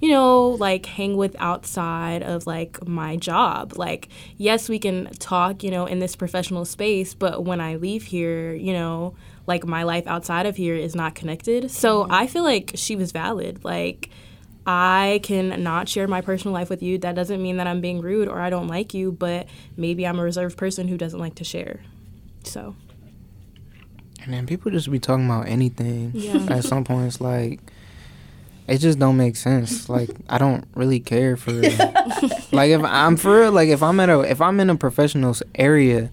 you 0.00 0.08
know, 0.08 0.48
like 0.48 0.86
hang 0.86 1.16
with 1.16 1.36
outside 1.38 2.22
of 2.22 2.46
like 2.46 2.86
my 2.86 3.16
job. 3.16 3.76
Like, 3.76 4.08
yes, 4.36 4.68
we 4.68 4.78
can 4.78 5.10
talk, 5.18 5.62
you 5.62 5.70
know, 5.70 5.86
in 5.86 5.98
this 5.98 6.16
professional 6.16 6.64
space, 6.64 7.14
but 7.14 7.44
when 7.44 7.60
I 7.60 7.76
leave 7.76 8.04
here, 8.04 8.54
you 8.54 8.72
know, 8.72 9.14
like 9.46 9.66
my 9.66 9.82
life 9.82 10.06
outside 10.06 10.46
of 10.46 10.56
here 10.56 10.74
is 10.74 10.94
not 10.94 11.14
connected. 11.14 11.70
So 11.70 12.02
mm-hmm. 12.02 12.12
I 12.12 12.26
feel 12.26 12.44
like 12.44 12.72
she 12.74 12.96
was 12.96 13.12
valid. 13.12 13.64
Like, 13.64 14.08
I 14.66 15.20
can 15.22 15.62
not 15.62 15.88
share 15.88 16.06
my 16.06 16.20
personal 16.20 16.54
life 16.54 16.70
with 16.70 16.82
you. 16.82 16.98
That 16.98 17.14
doesn't 17.14 17.42
mean 17.42 17.56
that 17.56 17.66
I'm 17.66 17.80
being 17.80 18.00
rude 18.00 18.28
or 18.28 18.40
I 18.40 18.50
don't 18.50 18.68
like 18.68 18.94
you, 18.94 19.12
but 19.12 19.46
maybe 19.76 20.06
I'm 20.06 20.18
a 20.18 20.22
reserved 20.22 20.56
person 20.56 20.86
who 20.88 20.96
doesn't 20.96 21.18
like 21.18 21.34
to 21.36 21.44
share. 21.44 21.80
So. 22.44 22.74
And 24.22 24.32
then 24.32 24.46
people 24.46 24.70
just 24.70 24.90
be 24.90 24.98
talking 24.98 25.26
about 25.26 25.48
anything. 25.48 26.12
Yeah. 26.14 26.46
At 26.48 26.64
some 26.64 26.84
point, 26.84 27.06
it's 27.06 27.20
like 27.20 27.60
it 28.70 28.78
just 28.78 28.98
don't 28.98 29.16
make 29.16 29.36
sense. 29.36 29.88
Like 29.88 30.10
I 30.28 30.38
don't 30.38 30.64
really 30.74 31.00
care 31.00 31.36
for 31.36 31.52
like 32.52 32.70
if 32.70 32.82
I'm 32.82 33.16
for 33.16 33.40
real, 33.42 33.52
like 33.52 33.68
if 33.68 33.82
I'm 33.82 33.98
at 34.00 34.08
a 34.08 34.20
if 34.20 34.40
I'm 34.40 34.60
in 34.60 34.70
a 34.70 34.76
professional's 34.76 35.42
area, 35.54 36.10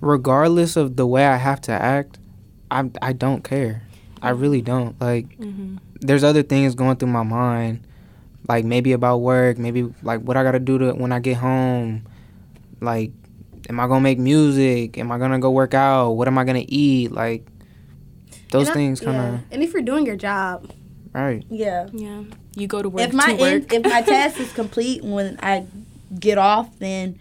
regardless 0.00 0.76
of 0.76 0.96
the 0.96 1.06
way 1.06 1.26
I 1.26 1.36
have 1.36 1.60
to 1.62 1.72
act, 1.72 2.18
I 2.70 2.90
I 3.02 3.12
don't 3.12 3.42
care. 3.42 3.82
I 4.22 4.30
really 4.30 4.62
don't. 4.62 4.98
Like 5.00 5.36
Mm-hmm. 5.38 5.76
there's 6.00 6.24
other 6.24 6.42
things 6.42 6.74
going 6.74 6.96
through 6.96 7.08
my 7.10 7.22
mind, 7.22 7.80
like 8.48 8.64
maybe 8.64 8.92
about 8.92 9.18
work, 9.18 9.58
maybe 9.58 9.92
like 10.02 10.20
what 10.20 10.36
I 10.36 10.42
gotta 10.42 10.60
do 10.60 10.78
to 10.78 10.92
when 10.92 11.12
I 11.12 11.18
get 11.20 11.36
home, 11.36 12.06
like 12.80 13.12
am 13.68 13.80
I 13.80 13.86
gonna 13.86 14.00
make 14.00 14.18
music? 14.18 14.98
Am 14.98 15.10
I 15.10 15.18
gonna 15.18 15.38
go 15.38 15.50
work 15.50 15.74
out? 15.74 16.12
What 16.12 16.28
am 16.28 16.38
I 16.38 16.44
gonna 16.44 16.64
eat? 16.68 17.12
Like 17.12 17.46
those 18.50 18.68
And 18.68 18.74
things 18.74 19.00
kind 19.00 19.16
of 19.16 19.24
yeah. 19.34 19.40
And 19.50 19.62
if 19.62 19.72
you're 19.72 19.82
doing 19.82 20.06
your 20.06 20.16
job, 20.16 20.70
right. 21.22 21.44
Yeah. 21.48 21.88
Yeah. 21.92 22.24
You 22.56 22.66
go 22.66 22.82
to 22.82 22.88
work 22.88 23.08
If 23.08 23.12
my 23.14 23.34
to 23.34 23.40
work. 23.40 23.72
end, 23.72 23.86
if 23.86 23.92
my 23.92 24.02
task 24.06 24.40
is 24.40 24.52
complete 24.52 25.02
when 25.04 25.38
I 25.42 25.66
get 26.18 26.38
off, 26.38 26.78
then 26.78 27.18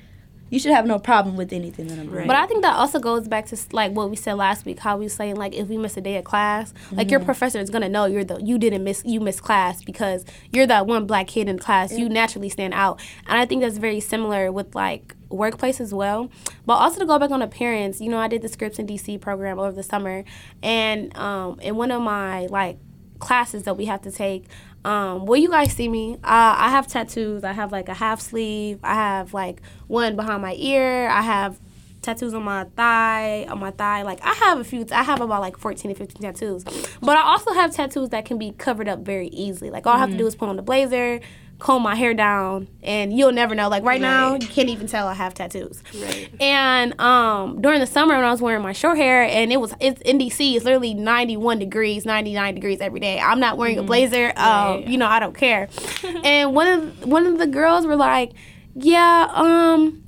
you 0.50 0.60
should 0.60 0.72
have 0.74 0.86
no 0.86 1.00
problem 1.00 1.36
with 1.36 1.52
anything 1.52 1.88
that 1.88 1.98
I'm 1.98 2.06
doing. 2.06 2.20
Right. 2.20 2.28
But 2.28 2.36
I 2.36 2.46
think 2.46 2.62
that 2.62 2.76
also 2.76 3.00
goes 3.00 3.28
back 3.28 3.48
to 3.48 3.58
like 3.72 3.92
what 3.92 4.10
we 4.10 4.16
said 4.16 4.34
last 4.34 4.66
week, 4.66 4.80
how 4.80 4.96
we 4.98 5.06
were 5.06 5.10
saying 5.10 5.36
like 5.36 5.56
if 5.56 5.68
we 5.68 5.78
miss 5.78 5.98
a 5.98 6.02
day 6.02 6.18
of 6.18 6.24
class, 6.24 6.74
like 6.92 7.10
your 7.10 7.20
professor 7.20 7.60
is 7.60 7.70
gonna 7.70 7.90
know 7.90 8.06
you're 8.06 8.24
the 8.24 8.42
you 8.42 8.58
didn't 8.58 8.84
miss 8.84 9.02
you 9.06 9.20
missed 9.20 9.42
class 9.42 9.84
because 9.84 10.24
you're 10.52 10.68
that 10.68 10.86
one 10.86 11.08
black 11.08 11.28
kid 11.28 11.50
in 11.50 11.58
class. 11.58 11.92
You 11.98 12.08
naturally 12.10 12.50
stand 12.50 12.74
out, 12.74 13.02
and 13.28 13.40
I 13.40 13.46
think 13.46 13.62
that's 13.62 13.78
very 13.78 14.00
similar 14.00 14.52
with 14.52 14.76
like 14.76 15.16
workplace 15.30 15.82
as 15.82 15.94
well. 15.94 16.30
But 16.66 16.76
also 16.76 17.00
to 17.00 17.06
go 17.06 17.18
back 17.18 17.32
on 17.32 17.42
appearance, 17.42 18.00
you 18.00 18.10
know, 18.10 18.20
I 18.20 18.28
did 18.28 18.42
the 18.44 18.48
Scripps 18.48 18.78
in 18.78 18.88
DC 18.88 19.20
program 19.20 19.58
over 19.60 19.72
the 19.72 19.84
summer, 19.84 20.24
and 20.62 21.16
um, 21.18 21.60
in 21.60 21.76
one 21.76 21.92
of 21.92 22.02
my 22.02 22.46
like 22.46 22.78
classes 23.20 23.64
that 23.64 23.78
we 23.78 23.86
have 23.86 24.02
to 24.04 24.12
take. 24.12 24.46
Um, 24.84 25.26
will 25.26 25.38
you 25.38 25.50
guys 25.50 25.74
see 25.74 25.88
me? 25.88 26.16
Uh, 26.16 26.56
I 26.58 26.70
have 26.70 26.88
tattoos. 26.88 27.44
I 27.44 27.54
have 27.54 27.72
like 27.72 27.90
a 27.90 27.94
half 27.94 28.22
sleeve. 28.22 28.80
I 28.84 28.94
have 28.94 29.34
like 29.34 29.62
one 29.88 30.16
behind 30.16 30.42
my 30.42 30.54
ear. 30.58 31.10
I 31.10 31.22
have 31.22 31.60
tattoos 32.04 32.36
on 32.36 32.44
my 32.44 32.66
thigh, 32.76 33.46
on 33.50 33.60
my 33.60 33.72
thigh. 33.72 34.04
Like 34.04 34.20
I 34.24 34.34
have 34.34 34.60
a 34.60 34.64
few. 34.64 34.86
I 34.92 35.04
have 35.04 35.22
about 35.22 35.42
like 35.42 35.58
fourteen 35.58 35.92
to 35.92 35.98
fifteen 35.98 36.22
tattoos. 36.22 36.64
But 37.02 37.18
I 37.18 37.22
also 37.22 37.52
have 37.54 37.74
tattoos 37.74 38.10
that 38.10 38.26
can 38.26 38.38
be 38.38 38.52
covered 38.52 38.88
up 38.88 39.00
very 39.00 39.30
easily. 39.30 39.72
Like 39.72 39.88
all 39.88 39.96
I 39.96 40.00
have 40.00 40.12
to 40.12 40.18
do 40.18 40.28
is 40.28 40.36
put 40.36 40.50
on 40.50 40.56
the 40.56 40.62
blazer, 40.62 41.20
comb 41.60 41.82
my 41.84 41.96
hair 41.96 42.14
down, 42.14 42.68
and 42.84 43.18
you'll 43.18 43.32
never 43.32 43.56
know. 43.56 43.70
Like 43.70 43.84
right, 43.84 44.02
now, 44.02 44.34
you 44.34 44.48
can't 44.48 44.70
even 44.70 44.88
tell 44.88 45.08
I 45.08 45.14
have 45.14 45.34
tattoos. 45.34 45.82
Right. 46.00 46.30
And 46.42 47.00
um, 47.00 47.62
during 47.62 47.80
the 47.80 47.88
summer 47.88 48.16
when 48.16 48.24
I 48.26 48.32
was 48.32 48.42
wearing 48.42 48.62
my 48.62 48.74
short 48.74 48.98
hair, 48.98 49.24
and 49.24 49.52
it 49.54 49.58
was 49.62 49.74
it's 49.80 50.02
in 50.02 50.18
DC, 50.20 50.56
it's 50.56 50.66
literally 50.66 50.94
91 50.94 51.60
degrees, 51.60 52.06
99 52.06 52.56
degrees 52.56 52.82
every 52.82 53.00
day. 53.00 53.20
I'm 53.20 53.40
not 53.40 53.58
wearing 53.58 53.78
a 53.80 53.84
blazer. 53.84 54.34
Um, 54.36 54.36
Right. 54.36 54.88
you 54.88 54.98
know, 54.98 55.08
I 55.08 55.20
don't 55.20 55.36
care. 55.36 55.70
and 56.24 56.54
one 56.54 56.68
of 56.68 57.06
one 57.06 57.26
of 57.26 57.38
the 57.38 57.48
girls 57.48 57.86
were 57.86 57.96
like, 57.96 58.32
"Yeah, 58.76 59.28
um, 59.34 60.04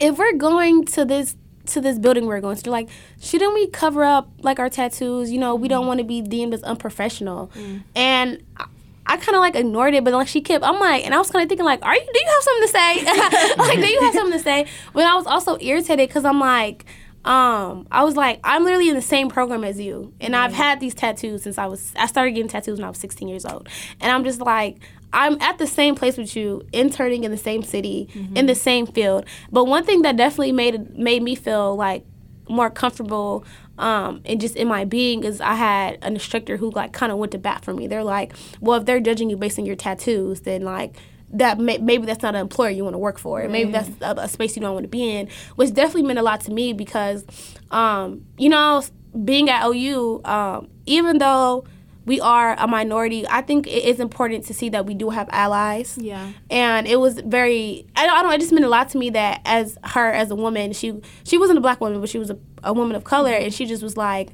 if 0.00 0.18
we're 0.18 0.34
going 0.34 0.84
to 0.86 1.04
this." 1.04 1.36
To 1.72 1.82
this 1.82 1.98
building 1.98 2.24
we're 2.24 2.40
going 2.40 2.56
to, 2.56 2.62
they're 2.62 2.70
like, 2.72 2.88
shouldn't 3.20 3.52
we 3.52 3.66
cover 3.66 4.02
up 4.02 4.30
like 4.40 4.58
our 4.58 4.70
tattoos? 4.70 5.30
You 5.30 5.38
know, 5.38 5.54
we 5.54 5.68
don't 5.68 5.86
want 5.86 5.98
to 5.98 6.04
be 6.04 6.22
deemed 6.22 6.54
as 6.54 6.62
unprofessional. 6.62 7.50
And 7.94 8.42
I, 9.08 9.16
kind 9.16 9.34
of 9.36 9.40
like 9.40 9.56
ignored 9.56 9.94
it, 9.94 10.04
but 10.04 10.12
like 10.12 10.28
she 10.28 10.40
kept, 10.40 10.64
I'm 10.64 10.78
like, 10.78 11.04
and 11.04 11.14
I 11.14 11.18
was 11.18 11.30
kind 11.30 11.42
of 11.42 11.48
thinking 11.48 11.64
like, 11.64 11.84
are 11.84 11.94
you? 11.94 12.00
Do 12.00 12.20
you 12.20 12.26
have 12.26 12.42
something 12.42 12.62
to 12.62 12.68
say? 12.68 13.54
like, 13.56 13.80
do 13.80 13.86
you 13.86 14.00
have 14.02 14.14
something 14.14 14.38
to 14.38 14.44
say? 14.44 14.66
But 14.92 15.04
I 15.04 15.14
was 15.14 15.26
also 15.26 15.56
irritated 15.60 16.08
because 16.08 16.24
I'm 16.24 16.38
like, 16.40 16.84
um, 17.24 17.86
I 17.90 18.04
was 18.04 18.16
like, 18.16 18.40
I'm 18.44 18.64
literally 18.64 18.88
in 18.88 18.94
the 18.94 19.02
same 19.02 19.28
program 19.28 19.64
as 19.64 19.78
you, 19.80 20.14
and 20.20 20.34
I've 20.36 20.52
had 20.54 20.80
these 20.80 20.94
tattoos 20.94 21.42
since 21.42 21.58
I 21.58 21.66
was. 21.66 21.92
I 21.96 22.06
started 22.06 22.32
getting 22.32 22.48
tattoos 22.48 22.78
when 22.78 22.84
I 22.84 22.88
was 22.88 22.98
16 22.98 23.28
years 23.28 23.44
old, 23.44 23.68
and 24.00 24.10
I'm 24.12 24.24
just 24.24 24.40
like, 24.40 24.78
I'm 25.12 25.40
at 25.42 25.58
the 25.58 25.66
same 25.66 25.94
place 25.94 26.16
with 26.16 26.36
you, 26.36 26.62
interning 26.72 27.24
in 27.24 27.30
the 27.30 27.36
same 27.36 27.62
city, 27.64 28.08
in 28.34 28.46
the 28.46 28.54
same 28.54 28.86
field. 28.86 29.24
But 29.50 29.64
one 29.64 29.84
thing 29.84 30.02
that 30.02 30.16
definitely 30.16 30.52
made 30.52 30.74
it- 30.76 30.96
made 30.96 31.22
me 31.22 31.34
feel 31.34 31.74
like 31.76 32.04
more 32.48 32.70
comfortable 32.70 33.44
um, 33.78 34.22
and 34.24 34.40
just 34.40 34.56
in 34.56 34.68
my 34.68 34.84
being 34.84 35.24
is 35.24 35.40
I 35.40 35.54
had 35.54 35.98
an 36.02 36.14
instructor 36.14 36.56
who 36.56 36.70
like 36.72 36.92
kind 36.92 37.12
of 37.12 37.18
went 37.18 37.32
to 37.32 37.38
bat 37.38 37.64
for 37.64 37.72
me. 37.72 37.86
They're 37.86 38.04
like, 38.04 38.32
well, 38.60 38.80
if 38.80 38.86
they're 38.86 39.00
judging 39.00 39.30
you 39.30 39.36
based 39.36 39.58
on 39.58 39.66
your 39.66 39.76
tattoos, 39.76 40.40
then 40.40 40.62
like 40.62 40.96
that 41.30 41.58
may, 41.58 41.78
maybe 41.78 42.06
that's 42.06 42.22
not 42.22 42.34
an 42.34 42.40
employer 42.40 42.70
you 42.70 42.82
want 42.82 42.94
to 42.94 42.98
work 42.98 43.18
for. 43.18 43.46
Maybe 43.48 43.70
that's 43.70 43.90
a, 44.00 44.14
a 44.22 44.28
space 44.28 44.56
you 44.56 44.62
don't 44.62 44.74
want 44.74 44.84
to 44.84 44.88
be 44.88 45.08
in, 45.08 45.28
which 45.54 45.72
definitely 45.72 46.02
meant 46.02 46.18
a 46.18 46.22
lot 46.22 46.40
to 46.42 46.50
me 46.50 46.72
because, 46.72 47.24
um, 47.70 48.24
you 48.36 48.48
know, 48.48 48.82
being 49.24 49.48
at 49.48 49.64
OU, 49.64 50.22
um, 50.24 50.68
even 50.86 51.18
though 51.18 51.64
we 52.08 52.20
are 52.20 52.56
a 52.58 52.66
minority, 52.66 53.24
I 53.28 53.42
think 53.42 53.66
it 53.66 53.84
is 53.84 54.00
important 54.00 54.44
to 54.46 54.54
see 54.54 54.68
that 54.70 54.86
we 54.86 54.94
do 54.94 55.10
have 55.10 55.28
allies 55.30 55.96
Yeah. 56.00 56.32
and 56.50 56.86
it 56.88 56.98
was 56.98 57.14
very 57.20 57.86
I 57.94 58.06
don't, 58.06 58.16
I 58.18 58.22
don't 58.22 58.32
it 58.32 58.40
just 58.40 58.52
meant 58.52 58.64
a 58.64 58.68
lot 58.68 58.88
to 58.90 58.98
me 58.98 59.10
that 59.10 59.40
as 59.44 59.78
her 59.84 60.10
as 60.10 60.30
a 60.30 60.34
woman 60.34 60.72
she 60.72 61.00
she 61.24 61.36
wasn't 61.38 61.58
a 61.58 61.60
black 61.60 61.80
woman 61.80 62.00
but 62.00 62.08
she 62.08 62.18
was 62.18 62.30
a, 62.30 62.38
a 62.64 62.72
woman 62.72 62.96
of 62.96 63.04
color 63.04 63.32
and 63.32 63.52
she 63.54 63.66
just 63.66 63.82
was 63.82 63.96
like 63.96 64.30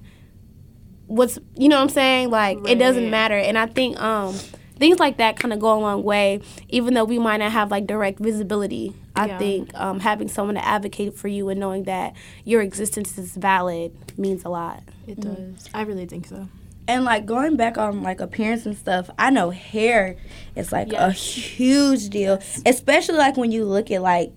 what's 1.07 1.39
you 1.57 1.69
know 1.69 1.77
what 1.77 1.83
I'm 1.83 1.89
saying 1.91 2.31
like 2.31 2.59
it 2.69 2.79
doesn't 2.79 3.11
matter 3.11 3.37
and 3.37 3.59
I 3.59 3.67
think 3.67 4.01
um 4.01 4.35
things 4.79 4.99
like 4.99 5.19
that 5.19 5.39
kind 5.39 5.53
of 5.53 5.61
go 5.61 5.79
a 5.79 5.81
long 5.81 6.03
way 6.03 6.41
even 6.69 6.95
though 6.95 7.05
we 7.05 7.19
might 7.19 7.37
not 7.39 7.53
have 7.53 7.71
like 7.71 7.87
direct 7.87 8.19
visibility 8.19 8.95
I 9.17 9.27
Yeah. 9.27 9.39
think 9.39 9.71
um, 9.75 10.01
having 10.01 10.27
someone 10.29 10.57
to 10.57 10.65
advocate 10.65 11.15
for 11.15 11.29
you 11.29 11.49
and 11.49 11.61
knowing 11.61 11.85
that 11.85 12.15
your 12.45 12.63
existence 12.63 13.17
is 13.19 13.37
valid 13.37 13.93
means 14.19 14.45
a 14.45 14.49
lot 14.49 14.83
It 15.07 15.21
does. 15.21 15.69
I 15.73 15.83
really 15.83 16.07
think 16.07 16.27
so. 16.27 16.49
And 16.87 17.05
like 17.05 17.27
going 17.27 17.57
back 17.57 17.79
on 17.79 18.03
like 18.03 18.21
appearance 18.21 18.67
and 18.67 18.77
stuff, 18.77 19.09
I 19.19 19.31
know 19.31 19.51
hair 19.51 20.17
is 20.57 20.73
like 20.73 20.93
a 20.93 21.11
huge 21.11 22.11
deal, 22.11 22.41
especially 22.67 23.19
like 23.19 23.37
when 23.37 23.53
you 23.53 23.65
look 23.65 23.91
at 23.91 24.03
like 24.03 24.33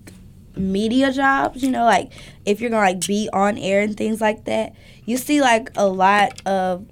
media 0.56 1.12
jobs. 1.12 1.62
You 1.62 1.70
know, 1.70 1.84
like 1.84 2.12
if 2.44 2.60
you're 2.60 2.70
gonna 2.70 2.82
like 2.82 3.06
be 3.06 3.28
on 3.32 3.58
air 3.58 3.82
and 3.82 3.96
things 3.96 4.20
like 4.20 4.44
that, 4.44 4.74
you 5.04 5.16
see 5.16 5.40
like 5.40 5.70
a 5.76 5.86
lot 5.86 6.40
of 6.46 6.86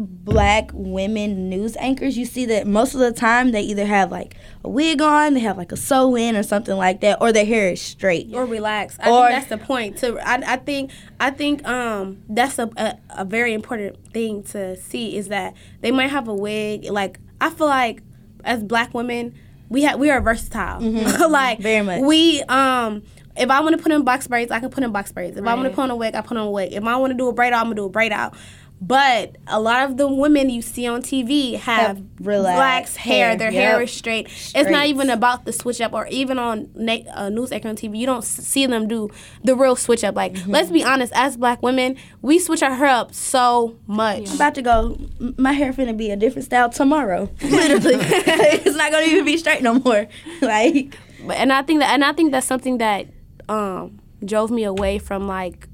black 0.00 0.70
women 0.72 1.48
news 1.48 1.76
anchors. 1.78 2.16
You 2.16 2.24
see 2.24 2.46
that 2.46 2.66
most 2.66 2.94
of 2.94 3.00
the 3.00 3.12
time 3.12 3.52
they 3.52 3.60
either 3.62 3.84
have 3.84 4.10
like 4.10 4.34
a 4.64 4.68
wig 4.68 5.00
on, 5.02 5.34
they 5.34 5.40
have 5.40 5.56
like 5.58 5.72
a 5.72 5.76
sew 5.76 6.16
in 6.16 6.36
or 6.36 6.42
something 6.42 6.76
like 6.76 7.00
that, 7.02 7.18
or 7.20 7.32
their 7.32 7.44
hair 7.44 7.70
is 7.72 7.82
straight. 7.82 8.32
or 8.34 8.46
relax. 8.46 8.98
I 9.00 9.10
Or- 9.10 9.28
think 9.28 9.38
that's 9.38 9.48
the 9.50 9.58
point. 9.58 9.96
To 9.98 10.18
I, 10.26 10.54
I 10.54 10.56
think 10.56 10.90
I 11.20 11.30
think 11.30 11.66
um 11.68 12.22
that's 12.28 12.58
a, 12.58 12.70
a 12.76 12.94
a 13.10 13.24
very 13.24 13.52
important 13.52 13.96
thing 14.12 14.42
to 14.44 14.76
see 14.76 15.16
is 15.16 15.28
that 15.28 15.54
they 15.82 15.90
might 15.92 16.10
have 16.10 16.28
a 16.28 16.34
wig. 16.34 16.84
Like 16.90 17.18
I 17.40 17.50
feel 17.50 17.66
like 17.68 18.02
as 18.44 18.62
black 18.64 18.94
women, 18.94 19.34
we 19.68 19.82
have 19.82 20.00
we 20.00 20.10
are 20.10 20.20
versatile. 20.20 20.80
like 21.30 21.60
Very 21.60 21.84
much. 21.84 22.00
We 22.02 22.42
um. 22.44 23.02
If 23.36 23.48
I 23.48 23.60
want 23.60 23.76
to 23.76 23.82
put 23.82 23.92
in 23.92 24.02
box 24.02 24.26
braids, 24.26 24.50
I 24.50 24.58
can 24.58 24.70
put 24.70 24.82
in 24.82 24.90
box 24.92 25.12
braids. 25.12 25.36
If 25.38 25.46
I 25.46 25.54
want 25.54 25.68
to 25.68 25.74
put 25.74 25.82
on 25.82 25.90
a 25.90 25.96
wig, 25.96 26.14
I 26.16 26.20
put 26.20 26.36
on 26.36 26.46
a 26.48 26.50
wig. 26.50 26.72
If 26.72 26.84
I 26.84 26.96
want 26.96 27.12
to 27.12 27.16
do 27.16 27.28
a 27.28 27.32
braid 27.32 27.52
out, 27.52 27.60
I'm 27.60 27.66
gonna 27.66 27.76
do 27.76 27.84
a 27.84 27.88
braid 27.88 28.12
out. 28.12 28.34
But 28.82 29.36
a 29.46 29.60
lot 29.60 29.84
of 29.90 29.98
the 29.98 30.08
women 30.08 30.48
you 30.48 30.62
see 30.62 30.86
on 30.86 31.02
TV 31.02 31.56
have, 31.56 31.98
Have 31.98 32.02
relaxed 32.18 32.96
hair. 32.96 33.28
hair, 33.28 33.36
Their 33.36 33.50
hair 33.50 33.82
is 33.82 33.92
straight. 33.92 34.26
It's 34.54 34.70
not 34.70 34.86
even 34.86 35.10
about 35.10 35.44
the 35.44 35.52
switch 35.52 35.82
up, 35.82 35.92
or 35.92 36.06
even 36.06 36.38
on 36.38 36.70
na- 36.74 37.04
uh, 37.14 37.28
news 37.28 37.52
anchor 37.52 37.68
on 37.68 37.76
TV, 37.76 37.98
you 37.98 38.06
don't 38.06 38.24
see 38.24 38.64
them 38.64 38.88
do 38.88 39.10
the 39.44 39.54
real 39.54 39.76
switch 39.76 40.02
up. 40.02 40.16
Like, 40.16 40.32
Mm-hmm. 40.32 40.50
let's 40.50 40.70
be 40.70 40.82
honest, 40.82 41.12
as 41.14 41.36
black 41.36 41.62
women, 41.62 41.96
we 42.22 42.38
switch 42.38 42.62
our 42.62 42.74
hair 42.74 42.86
up 42.88 43.12
so 43.14 43.76
much. 43.86 44.28
I'm 44.30 44.36
about 44.36 44.54
to 44.54 44.62
go. 44.62 44.96
My 45.36 45.52
hair 45.52 45.72
finna 45.74 45.94
be 45.96 46.10
a 46.10 46.16
different 46.16 46.46
style 46.46 46.70
tomorrow. 46.70 47.28
Literally, 47.42 47.96
it's 48.00 48.76
not 48.76 48.90
gonna 48.92 49.04
even 49.06 49.24
be 49.26 49.36
straight 49.36 49.62
no 49.62 49.74
more. 49.74 50.06
Like, 50.40 50.96
and 51.30 51.52
I 51.52 51.60
think 51.62 51.80
that, 51.80 51.92
and 51.92 52.02
I 52.02 52.12
think 52.12 52.32
that's 52.32 52.46
something 52.46 52.78
that 52.78 53.06
um, 53.48 54.00
drove 54.24 54.50
me 54.50 54.64
away 54.64 54.98
from 54.98 55.26
like 55.28 55.68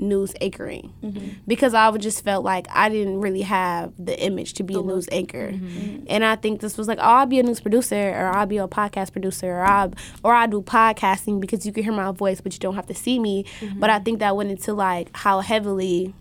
news 0.00 0.34
anchoring 0.40 0.92
mm-hmm. 1.02 1.28
because 1.46 1.74
I 1.74 1.88
would 1.88 2.00
just 2.00 2.24
felt 2.24 2.44
like 2.44 2.66
I 2.70 2.88
didn't 2.88 3.20
really 3.20 3.42
have 3.42 3.92
the 3.98 4.18
image 4.20 4.54
to 4.54 4.62
be 4.62 4.74
the 4.74 4.80
a 4.80 4.84
news 4.84 5.08
anchor, 5.12 5.52
mm-hmm. 5.52 6.04
and 6.08 6.24
I 6.24 6.36
think 6.36 6.60
this 6.60 6.76
was 6.78 6.88
like, 6.88 6.98
oh, 6.98 7.02
I'll 7.02 7.26
be 7.26 7.38
a 7.38 7.42
news 7.42 7.60
producer, 7.60 8.10
or 8.10 8.28
I'll 8.28 8.46
be 8.46 8.58
a 8.58 8.68
podcast 8.68 9.12
producer, 9.12 9.50
or 9.50 9.64
I'll, 9.64 9.92
or 10.24 10.34
I'll 10.34 10.48
do 10.48 10.62
podcasting 10.62 11.40
because 11.40 11.66
you 11.66 11.72
can 11.72 11.84
hear 11.84 11.92
my 11.92 12.12
voice, 12.12 12.40
but 12.40 12.52
you 12.52 12.58
don't 12.58 12.74
have 12.74 12.86
to 12.86 12.94
see 12.94 13.18
me. 13.18 13.44
Mm-hmm. 13.60 13.80
But 13.80 13.90
I 13.90 13.98
think 13.98 14.18
that 14.20 14.36
went 14.36 14.50
into 14.50 14.74
like 14.74 15.10
how 15.14 15.40
heavily, 15.40 16.14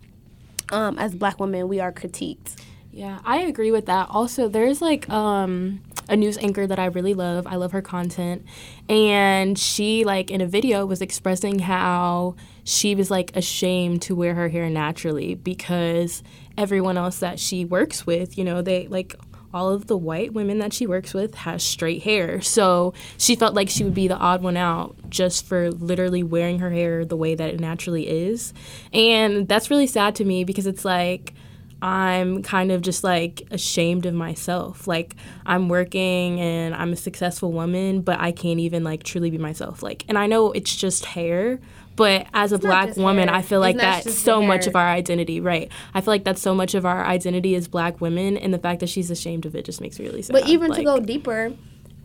um, 0.72 1.00
as 1.00 1.15
Black 1.15 1.39
women, 1.39 1.68
we 1.68 1.80
are 1.80 1.92
critiqued. 1.92 2.56
Yeah, 2.92 3.20
I 3.24 3.42
agree 3.42 3.72
with 3.72 3.86
that. 3.86 4.08
Also, 4.10 4.48
there's 4.48 4.82
like 4.82 5.10
um 5.10 5.82
a 6.10 6.17
news 6.17 6.38
anchor 6.38 6.67
that 6.67 6.80
I 6.80 6.86
really 6.86 7.13
love. 7.13 7.48
I 7.48 7.56
love 7.56 7.72
her 7.72 7.82
content. 7.82 8.45
And 8.89 9.58
she 9.58 10.04
like 10.04 10.32
in 10.32 10.41
a 10.41 10.48
video 10.48 10.86
was 10.86 11.02
expressing 11.02 11.60
how 11.60 12.36
she 12.63 12.95
was 12.95 13.10
like 13.10 13.36
ashamed 13.36 14.02
to 14.04 14.15
wear 14.15 14.36
her 14.36 14.50
hair 14.50 14.69
naturally 14.69 15.36
because 15.36 16.24
everyone 16.58 16.98
else 16.98 17.19
that 17.19 17.39
she 17.39 17.63
works 17.63 18.06
with, 18.06 18.38
you 18.38 18.43
know, 18.43 18.62
they 18.62 18.88
like 18.88 19.15
all 19.54 19.69
of 19.69 19.88
the 19.88 19.98
white 19.98 20.34
women 20.34 20.60
that 20.60 20.74
she 20.74 20.86
works 20.86 21.13
with 21.13 21.34
has 21.36 21.63
straight 21.63 22.04
hair. 22.04 22.41
So 22.41 22.93
she 23.17 23.36
felt 23.36 23.56
like 23.56 23.69
she 23.69 23.84
would 23.84 23.93
be 23.93 24.08
the 24.08 24.17
odd 24.17 24.43
one 24.43 24.58
out 24.58 24.95
just 25.10 25.45
for 25.45 25.72
literally 25.72 26.24
wearing 26.24 26.60
her 26.60 26.69
hair 26.69 27.06
the 27.06 27.17
way 27.17 27.36
that 27.36 27.50
it 27.50 27.60
naturally 27.60 28.08
is. 28.08 28.54
And 28.93 29.48
that's 29.48 29.69
really 29.69 29.88
sad 29.88 30.15
to 30.15 30.26
me 30.26 30.43
because 30.43 30.67
it's 30.67 30.86
like 30.86 31.34
I'm 31.82 32.44
kind 32.44 32.72
of 32.72 32.82
just 32.82 33.04
like 33.04 33.48
ashamed 33.52 34.06
of 34.06 34.13
myself. 34.13 34.88
Like 34.88 35.15
I'm 35.46 35.70
working 35.70 36.39
and 36.39 36.76
I'm 36.76 36.94
a 36.94 36.96
successful 36.96 37.52
woman, 37.52 38.02
but 38.02 38.20
I 38.20 38.32
can't 38.32 38.60
even 38.60 38.84
like 38.84 39.04
truly 39.04 39.30
be 39.30 39.38
myself. 39.38 39.82
Like 39.82 40.06
and 40.08 40.18
I 40.18 40.28
know 40.28 40.52
it's 40.52 40.76
just 40.76 41.06
hair, 41.06 41.60
but 41.96 42.28
as 42.34 42.52
it's 42.52 42.63
a 42.63 42.68
black 42.68 42.96
woman, 42.98 43.28
hair. 43.28 43.38
I 43.38 43.42
feel 43.42 43.60
like 43.60 43.78
that's 43.78 44.13
so 44.13 44.42
much 44.42 44.68
of 44.68 44.76
our 44.76 44.88
identity, 44.88 45.39
right? 45.39 45.72
I 45.94 46.02
feel 46.02 46.13
like 46.13 46.24
that's 46.24 46.42
so 46.42 46.54
much 46.54 46.76
of 46.76 46.86
our 46.86 47.06
identity 47.06 47.56
as 47.56 47.68
black 47.68 48.02
women 48.02 48.38
and 48.38 48.54
the 48.54 48.60
fact 48.60 48.82
that 48.82 48.89
she's 48.89 49.12
ashamed 49.12 49.46
of 49.46 49.56
it 49.56 49.65
just 49.65 49.82
makes 49.82 50.00
me 50.00 50.06
really 50.06 50.22
sad. 50.22 50.34
But 50.34 50.48
even 50.48 50.70
like, 50.70 50.80
to 50.80 50.84
go 50.84 51.00
deeper, 51.00 51.54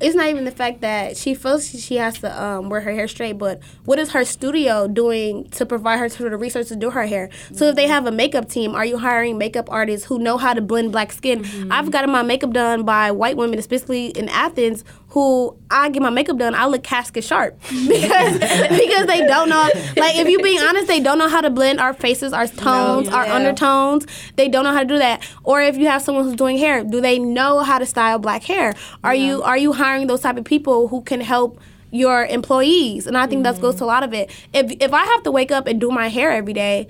it's 0.00 0.14
not 0.14 0.26
even 0.26 0.44
the 0.44 0.50
fact 0.50 0.80
that 0.80 1.16
she 1.16 1.34
feels 1.34 1.68
she 1.68 1.96
has 1.96 2.18
to 2.18 2.42
um, 2.42 2.68
wear 2.68 2.80
her 2.80 2.90
hair 2.90 3.06
straight, 3.06 3.38
but 3.38 3.60
what 3.84 3.98
is 3.98 4.10
her 4.10 4.24
studio 4.24 4.88
doing 4.88 5.48
to 5.50 5.64
provide 5.64 5.98
her 5.98 6.08
to 6.08 6.22
the 6.24 6.36
resources 6.36 6.70
to 6.70 6.76
do 6.76 6.90
her 6.90 7.06
hair? 7.06 7.28
Mm-hmm. 7.28 7.54
So 7.54 7.66
if 7.66 7.76
they 7.76 7.86
have 7.86 8.06
a 8.06 8.12
makeup 8.12 8.48
team, 8.48 8.74
are 8.74 8.84
you 8.84 8.98
hiring 8.98 9.38
makeup 9.38 9.70
artists 9.70 10.06
who 10.06 10.18
know 10.18 10.36
how 10.36 10.52
to 10.52 10.60
blend 10.60 10.90
black 10.90 11.12
skin? 11.12 11.42
Mm-hmm. 11.42 11.72
I've 11.72 11.90
gotten 11.90 12.10
my 12.10 12.22
makeup 12.22 12.50
done 12.50 12.84
by 12.84 13.12
white 13.12 13.36
women, 13.36 13.58
especially 13.58 14.08
in 14.08 14.28
Athens, 14.28 14.84
who 15.14 15.56
I 15.70 15.90
get 15.90 16.02
my 16.02 16.10
makeup 16.10 16.38
done, 16.38 16.56
I 16.56 16.66
look 16.66 16.82
casket 16.82 17.22
sharp 17.22 17.56
because 17.68 18.38
because 18.38 19.06
they 19.06 19.24
don't 19.24 19.48
know. 19.48 19.70
Like 19.96 20.16
if 20.16 20.28
you 20.28 20.40
being 20.40 20.58
honest, 20.60 20.88
they 20.88 20.98
don't 20.98 21.18
know 21.18 21.28
how 21.28 21.40
to 21.40 21.50
blend 21.50 21.78
our 21.78 21.94
faces, 21.94 22.32
our 22.32 22.48
tones, 22.48 23.08
no, 23.08 23.12
yeah. 23.12 23.16
our 23.16 23.26
undertones. 23.26 24.06
They 24.34 24.48
don't 24.48 24.64
know 24.64 24.72
how 24.72 24.80
to 24.80 24.86
do 24.86 24.98
that. 24.98 25.24
Or 25.44 25.62
if 25.62 25.76
you 25.76 25.86
have 25.86 26.02
someone 26.02 26.24
who's 26.24 26.34
doing 26.34 26.58
hair, 26.58 26.82
do 26.82 27.00
they 27.00 27.20
know 27.20 27.60
how 27.60 27.78
to 27.78 27.86
style 27.86 28.18
black 28.18 28.42
hair? 28.42 28.74
Are 29.04 29.14
yeah. 29.14 29.26
you 29.26 29.42
are 29.44 29.56
you 29.56 29.72
hiring 29.72 29.83
those 30.06 30.20
type 30.20 30.36
of 30.36 30.44
people 30.44 30.88
who 30.88 31.02
can 31.02 31.20
help? 31.20 31.60
your 31.90 32.26
employees 32.26 33.06
and 33.06 33.16
i 33.16 33.24
think 33.24 33.44
mm-hmm. 33.44 33.54
that 33.54 33.62
goes 33.62 33.76
to 33.76 33.84
a 33.84 33.86
lot 33.86 34.02
of 34.02 34.12
it 34.12 34.28
if 34.52 34.68
if 34.80 34.92
i 34.92 35.04
have 35.04 35.22
to 35.22 35.30
wake 35.30 35.52
up 35.52 35.68
and 35.68 35.80
do 35.80 35.92
my 35.92 36.08
hair 36.08 36.32
every 36.32 36.52
day 36.52 36.88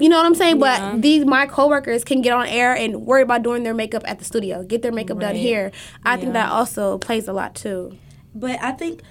you 0.00 0.08
know 0.08 0.16
what 0.16 0.26
I'm 0.26 0.34
saying? 0.34 0.60
Yeah. 0.60 0.92
But 0.92 1.02
these 1.02 1.26
my 1.26 1.46
coworkers 1.46 2.04
can 2.04 2.22
get 2.22 2.32
on 2.32 2.46
air 2.46 2.74
and 2.74 3.04
worry 3.06 3.22
about 3.22 3.42
doing 3.42 3.62
their 3.62 3.74
makeup 3.74 4.02
at 4.06 4.18
the 4.18 4.24
studio, 4.24 4.64
get 4.64 4.82
their 4.82 4.92
makeup 4.92 5.18
right. 5.18 5.28
done 5.28 5.34
here. 5.36 5.72
I 6.04 6.14
yeah. 6.14 6.20
think 6.20 6.32
that 6.32 6.50
also 6.50 6.98
plays 6.98 7.28
a 7.28 7.32
lot 7.32 7.54
too. 7.54 7.96
But 8.34 8.62
I 8.62 8.72
think 8.72 9.02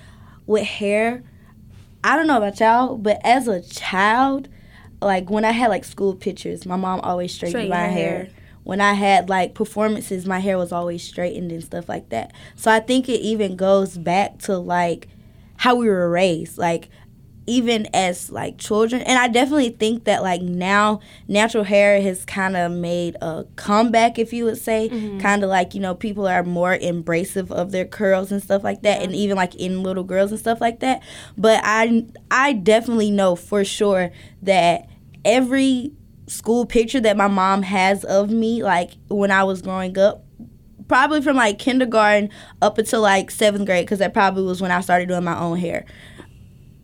with 0.48 0.65
hair, 0.65 1.24
I 2.04 2.15
don't 2.15 2.28
know 2.28 2.38
about 2.38 2.60
y'all, 2.60 2.98
but 2.98 3.19
as 3.24 3.48
a 3.48 3.62
child, 3.62 4.50
like 5.02 5.30
when 5.30 5.45
I 5.45 5.52
had 5.52 5.67
like 5.67 5.84
school 5.84 6.15
pictures, 6.15 6.65
my 6.65 6.76
mom 6.76 7.02
always 7.02 7.34
straightened 7.34 7.62
Straight 7.62 7.69
my 7.69 7.88
hair. 7.88 7.91
hair. 7.91 8.30
When 8.69 8.82
I 8.82 8.93
had 8.93 9.29
like 9.29 9.55
performances, 9.55 10.27
my 10.27 10.38
hair 10.38 10.55
was 10.55 10.71
always 10.71 11.01
straightened 11.01 11.51
and 11.51 11.63
stuff 11.63 11.89
like 11.89 12.10
that. 12.10 12.34
So 12.55 12.69
I 12.69 12.79
think 12.79 13.10
it 13.10 13.19
even 13.19 13.55
goes 13.55 13.97
back 13.97 14.38
to 14.41 14.60
like 14.60 15.08
how 15.58 15.73
we 15.73 15.88
were 15.88 16.08
raised. 16.08 16.60
Like 16.60 16.89
even 17.47 17.88
as 17.95 18.29
like 18.29 18.60
children 18.60 19.01
and 19.01 19.17
i 19.17 19.27
definitely 19.27 19.71
think 19.71 20.03
that 20.03 20.21
like 20.21 20.39
now 20.39 20.99
natural 21.27 21.63
hair 21.63 21.99
has 21.99 22.23
kind 22.25 22.55
of 22.55 22.71
made 22.71 23.15
a 23.23 23.43
comeback 23.55 24.19
if 24.19 24.32
you 24.32 24.45
would 24.45 24.58
say 24.58 24.88
mm-hmm. 24.88 25.19
kind 25.19 25.43
of 25.43 25.49
like 25.49 25.73
you 25.73 25.82
know 25.82 25.95
people 25.95 26.27
are 26.27 26.43
more 26.43 26.77
embracive 26.77 27.49
of 27.49 27.71
their 27.71 27.86
curls 27.86 28.32
and 28.32 28.43
stuff 28.43 28.63
like 28.63 28.84
that 28.84 28.99
yeah. 28.99 29.03
and 29.03 29.15
even 29.15 29.36
like 29.36 29.55
in 29.55 29.82
little 29.82 30.03
girls 30.03 30.29
and 30.29 30.39
stuff 30.39 30.62
like 30.62 30.79
that 30.79 31.01
but 31.39 31.60
i 31.63 32.05
i 32.29 32.53
definitely 32.53 33.10
know 33.10 33.36
for 33.36 33.65
sure 33.65 34.12
that 34.43 34.88
every 35.25 35.91
school 36.30 36.65
picture 36.65 37.00
that 37.00 37.18
my 37.18 37.28
mom 37.28 37.62
has 37.62 38.04
of 38.06 38.30
me 38.30 38.63
like 38.63 38.92
when 39.10 39.32
i 39.32 39.44
was 39.44 39.62
growing 39.62 39.98
up 39.98 40.24
probably 40.88 41.22
from 41.22 41.36
like 41.36 41.60
kindergarten 41.60 42.30
up 42.62 42.78
until 42.78 43.02
like 43.02 43.32
seventh 43.32 43.65
grade 43.65 43.86
because 43.86 44.00
that 44.00 44.13
probably 44.13 44.44
was 44.44 44.62
when 44.62 44.72
i 44.72 44.80
started 44.82 45.08
doing 45.08 45.24
my 45.24 45.38
own 45.39 45.58
hair 45.58 45.86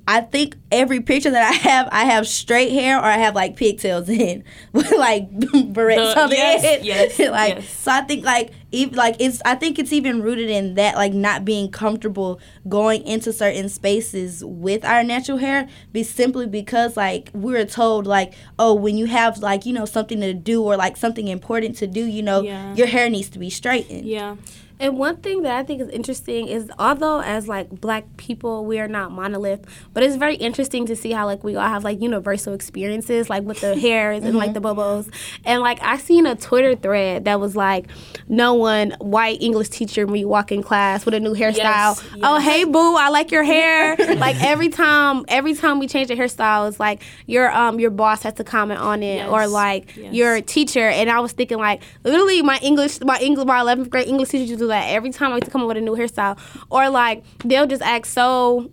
I 0.08 0.22
think 0.22 0.56
every 0.72 1.02
picture 1.02 1.32
that 1.32 1.52
I 1.52 1.56
have, 1.56 1.90
I 1.92 2.06
have 2.06 2.28
straight 2.28 2.72
hair 2.72 3.00
or 3.00 3.06
I 3.06 3.18
have 3.18 3.34
like 3.34 3.56
pigtails 3.56 4.08
in, 4.08 4.44
with 4.74 4.92
like 4.92 5.32
barrettes 5.40 6.16
on 6.16 6.30
the 6.30 6.36
yes, 6.36 6.62
head. 6.62 6.86
Yes, 6.86 7.20
like 7.32 7.56
yes. 7.56 7.70
so, 7.70 7.92
I 7.92 8.02
think 8.02 8.24
like 8.24 8.52
even 8.72 8.96
like 8.96 9.16
it's. 9.20 9.42
I 9.46 9.56
think 9.56 9.80
it's 9.80 9.92
even 9.92 10.22
rooted 10.22 10.50
in 10.50 10.76
that 10.76 10.96
like 10.96 11.14
not 11.14 11.44
being 11.44 11.72
comfortable 11.72 12.40
going 12.70 13.04
into 13.08 13.34
certain 13.34 13.68
spaces 13.68 14.44
with 14.46 14.86
our 14.86 15.04
natural 15.04 15.40
hair, 15.40 15.68
be 15.92 16.04
simply 16.04 16.46
because 16.46 16.96
like 16.96 17.32
we're 17.34 17.66
told 17.66 18.06
like 18.06 18.34
oh 18.60 18.76
when 18.76 18.98
you 18.98 19.08
have 19.08 19.40
like 19.40 19.66
you 19.66 19.74
know 19.74 19.86
something 19.86 20.22
to 20.22 20.34
do 20.34 20.62
or 20.62 20.78
like 20.78 20.98
something 20.98 21.28
important 21.28 21.78
to 21.78 21.88
do, 21.88 22.06
you 22.06 22.22
know 22.22 22.42
yeah. 22.42 22.76
your 22.76 22.88
hair 22.88 23.10
needs 23.10 23.30
to 23.30 23.40
be 23.40 23.50
straightened. 23.50 24.06
Yeah. 24.06 24.36
And 24.80 24.98
one 24.98 25.18
thing 25.18 25.44
that 25.44 25.58
I 25.58 25.64
think 25.64 25.82
is 25.82 25.90
interesting 25.90 26.48
is 26.48 26.70
although 26.78 27.22
as 27.22 27.48
like 27.48 27.70
black 27.70 28.18
people 28.18 28.66
we 28.66 28.80
are 28.80 28.88
not 28.88 29.12
monolith, 29.12 29.66
but 29.94 30.04
it's 30.04 30.16
very 30.16 30.36
interesting 30.36 30.86
to 30.88 30.96
see 30.96 31.12
how 31.12 31.26
like 31.26 31.44
we 31.44 31.56
all 31.56 31.68
have 31.68 31.84
like 31.84 32.02
universal 32.02 32.54
experiences 32.54 33.30
like 33.30 33.44
with 33.44 33.62
the 33.62 33.76
hairs 33.80 34.20
mm-hmm. 34.20 34.28
and 34.28 34.38
like 34.38 34.54
the 34.54 34.60
mm-hmm. 34.60 34.76
bubbles. 34.76 35.10
And 35.46 35.62
like 35.62 35.82
I 35.82 35.98
seen 35.98 36.26
a 36.26 36.36
Twitter 36.36 36.76
thread 36.76 37.26
that 37.26 37.40
was 37.40 37.56
like 37.56 37.88
no 38.28 38.54
one 38.54 38.92
white 39.00 39.42
English 39.42 39.70
teacher 39.70 40.06
me 40.08 40.26
walk 40.26 40.52
in 40.52 40.62
class 40.62 41.06
with 41.06 41.14
a 41.14 41.20
new 41.20 41.34
hairstyle. 41.34 41.56
Yes, 41.56 42.04
yes. 42.04 42.20
Oh 42.24 42.40
hey 42.40 42.66
boo, 42.66 42.96
I 42.96 43.10
like 43.10 43.32
your 43.32 43.44
hair. 43.44 43.96
like 44.18 44.42
every 44.44 44.70
time 44.70 45.24
every 45.30 45.54
time 45.54 45.80
we 45.80 45.88
change 45.88 46.10
the 46.10 46.16
hairstyle 46.16 46.68
it's 46.68 46.80
like 46.80 47.02
your 47.28 47.52
um 47.52 47.80
your 47.80 47.92
boss 47.92 48.24
has 48.24 48.34
to 48.34 48.44
comment 48.44 48.80
on 48.80 49.04
it 49.04 49.18
yes. 49.18 49.30
or 49.30 49.48
like 49.48 49.96
your 49.96 50.42
teacher 50.42 50.90
and 50.90 51.10
I 51.10 51.20
was 51.22 51.32
thinking 51.32 51.60
like 51.60 51.82
literally 52.04 52.42
my 52.42 52.60
English 52.62 53.00
my 53.02 53.18
English 53.20 53.46
my 53.46 53.62
11th 53.62 53.90
grade 53.90 54.08
English 54.08 54.30
teacher 54.30 54.65
do 54.66 54.70
that 54.70 54.90
every 54.90 55.12
time 55.12 55.32
I 55.32 55.36
used 55.36 55.46
to 55.46 55.52
come 55.52 55.62
up 55.62 55.68
with 55.68 55.78
a 55.78 55.82
new 55.82 55.96
hairstyle. 55.96 56.38
Or 56.70 56.90
like 56.90 57.24
they'll 57.44 57.68
just 57.68 57.82
act 57.82 58.08
so 58.08 58.70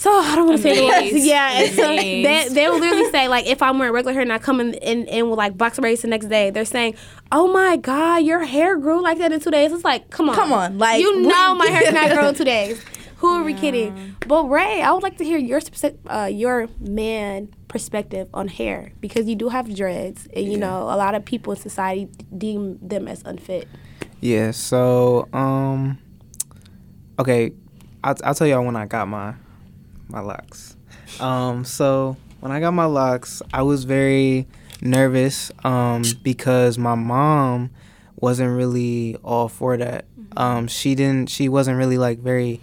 so 0.00 0.10
I 0.10 0.34
don't 0.34 0.46
want 0.46 0.56
to 0.56 0.62
say 0.62 0.76
the 0.76 0.86
words. 0.86 1.26
Yeah, 1.26 1.66
so 1.66 1.82
they 1.94 2.48
they 2.50 2.68
will 2.68 2.78
literally 2.78 3.10
say 3.10 3.28
like 3.28 3.46
if 3.46 3.60
I'm 3.60 3.78
wearing 3.78 3.92
regular 3.92 4.14
hair 4.14 4.22
and 4.22 4.32
I 4.32 4.38
come 4.38 4.58
in, 4.58 4.72
in, 4.74 5.06
in 5.08 5.28
with 5.28 5.36
like 5.36 5.58
box 5.58 5.78
braids 5.78 6.00
the 6.00 6.08
next 6.08 6.30
day, 6.30 6.48
they're 6.48 6.64
saying, 6.64 6.94
"Oh 7.30 7.52
my 7.52 7.76
god, 7.76 8.24
your 8.24 8.44
hair 8.44 8.78
grew 8.78 9.02
like 9.02 9.18
that 9.18 9.30
in 9.30 9.40
two 9.40 9.50
days." 9.50 9.72
It's 9.72 9.84
like, 9.84 10.08
come 10.08 10.30
on, 10.30 10.34
come 10.34 10.54
on, 10.54 10.78
like 10.78 11.00
you 11.00 11.20
know 11.20 11.54
my 11.54 11.66
hair's 11.66 11.92
not 11.92 12.10
grow 12.12 12.28
in 12.28 12.34
two 12.34 12.44
days. 12.56 12.82
Who 13.16 13.28
are 13.28 13.40
yeah. 13.40 13.44
we 13.44 13.52
kidding? 13.52 14.16
But 14.26 14.44
Ray, 14.44 14.80
I 14.80 14.90
would 14.92 15.02
like 15.02 15.18
to 15.18 15.24
hear 15.24 15.36
your 15.36 15.60
uh, 16.08 16.30
your 16.32 16.68
man 16.78 17.52
perspective 17.68 18.26
on 18.32 18.48
hair 18.48 18.92
because 19.00 19.28
you 19.28 19.36
do 19.36 19.50
have 19.50 19.74
dreads, 19.76 20.26
and 20.34 20.46
you 20.46 20.52
yeah. 20.52 20.58
know 20.58 20.82
a 20.84 20.96
lot 20.96 21.14
of 21.14 21.26
people 21.26 21.52
in 21.52 21.58
society 21.58 22.08
deem 22.38 22.78
them 22.80 23.06
as 23.06 23.22
unfit. 23.26 23.68
Yeah. 24.20 24.50
So, 24.50 25.28
um, 25.32 25.98
okay, 27.18 27.52
I'll, 28.04 28.16
I'll 28.24 28.34
tell 28.34 28.46
y'all 28.46 28.64
when 28.64 28.76
I 28.76 28.86
got 28.86 29.08
my 29.08 29.34
my 30.08 30.20
locks. 30.20 30.76
Um, 31.20 31.64
so 31.64 32.16
when 32.40 32.52
I 32.52 32.60
got 32.60 32.72
my 32.72 32.86
locks, 32.86 33.42
I 33.52 33.62
was 33.62 33.84
very 33.84 34.46
nervous 34.80 35.52
um, 35.64 36.02
because 36.22 36.78
my 36.78 36.94
mom 36.94 37.70
wasn't 38.16 38.56
really 38.56 39.16
all 39.22 39.48
for 39.48 39.76
that. 39.76 40.04
Mm-hmm. 40.18 40.38
Um, 40.38 40.68
she 40.68 40.94
didn't. 40.94 41.30
She 41.30 41.48
wasn't 41.48 41.78
really 41.78 41.98
like 41.98 42.18
very. 42.18 42.60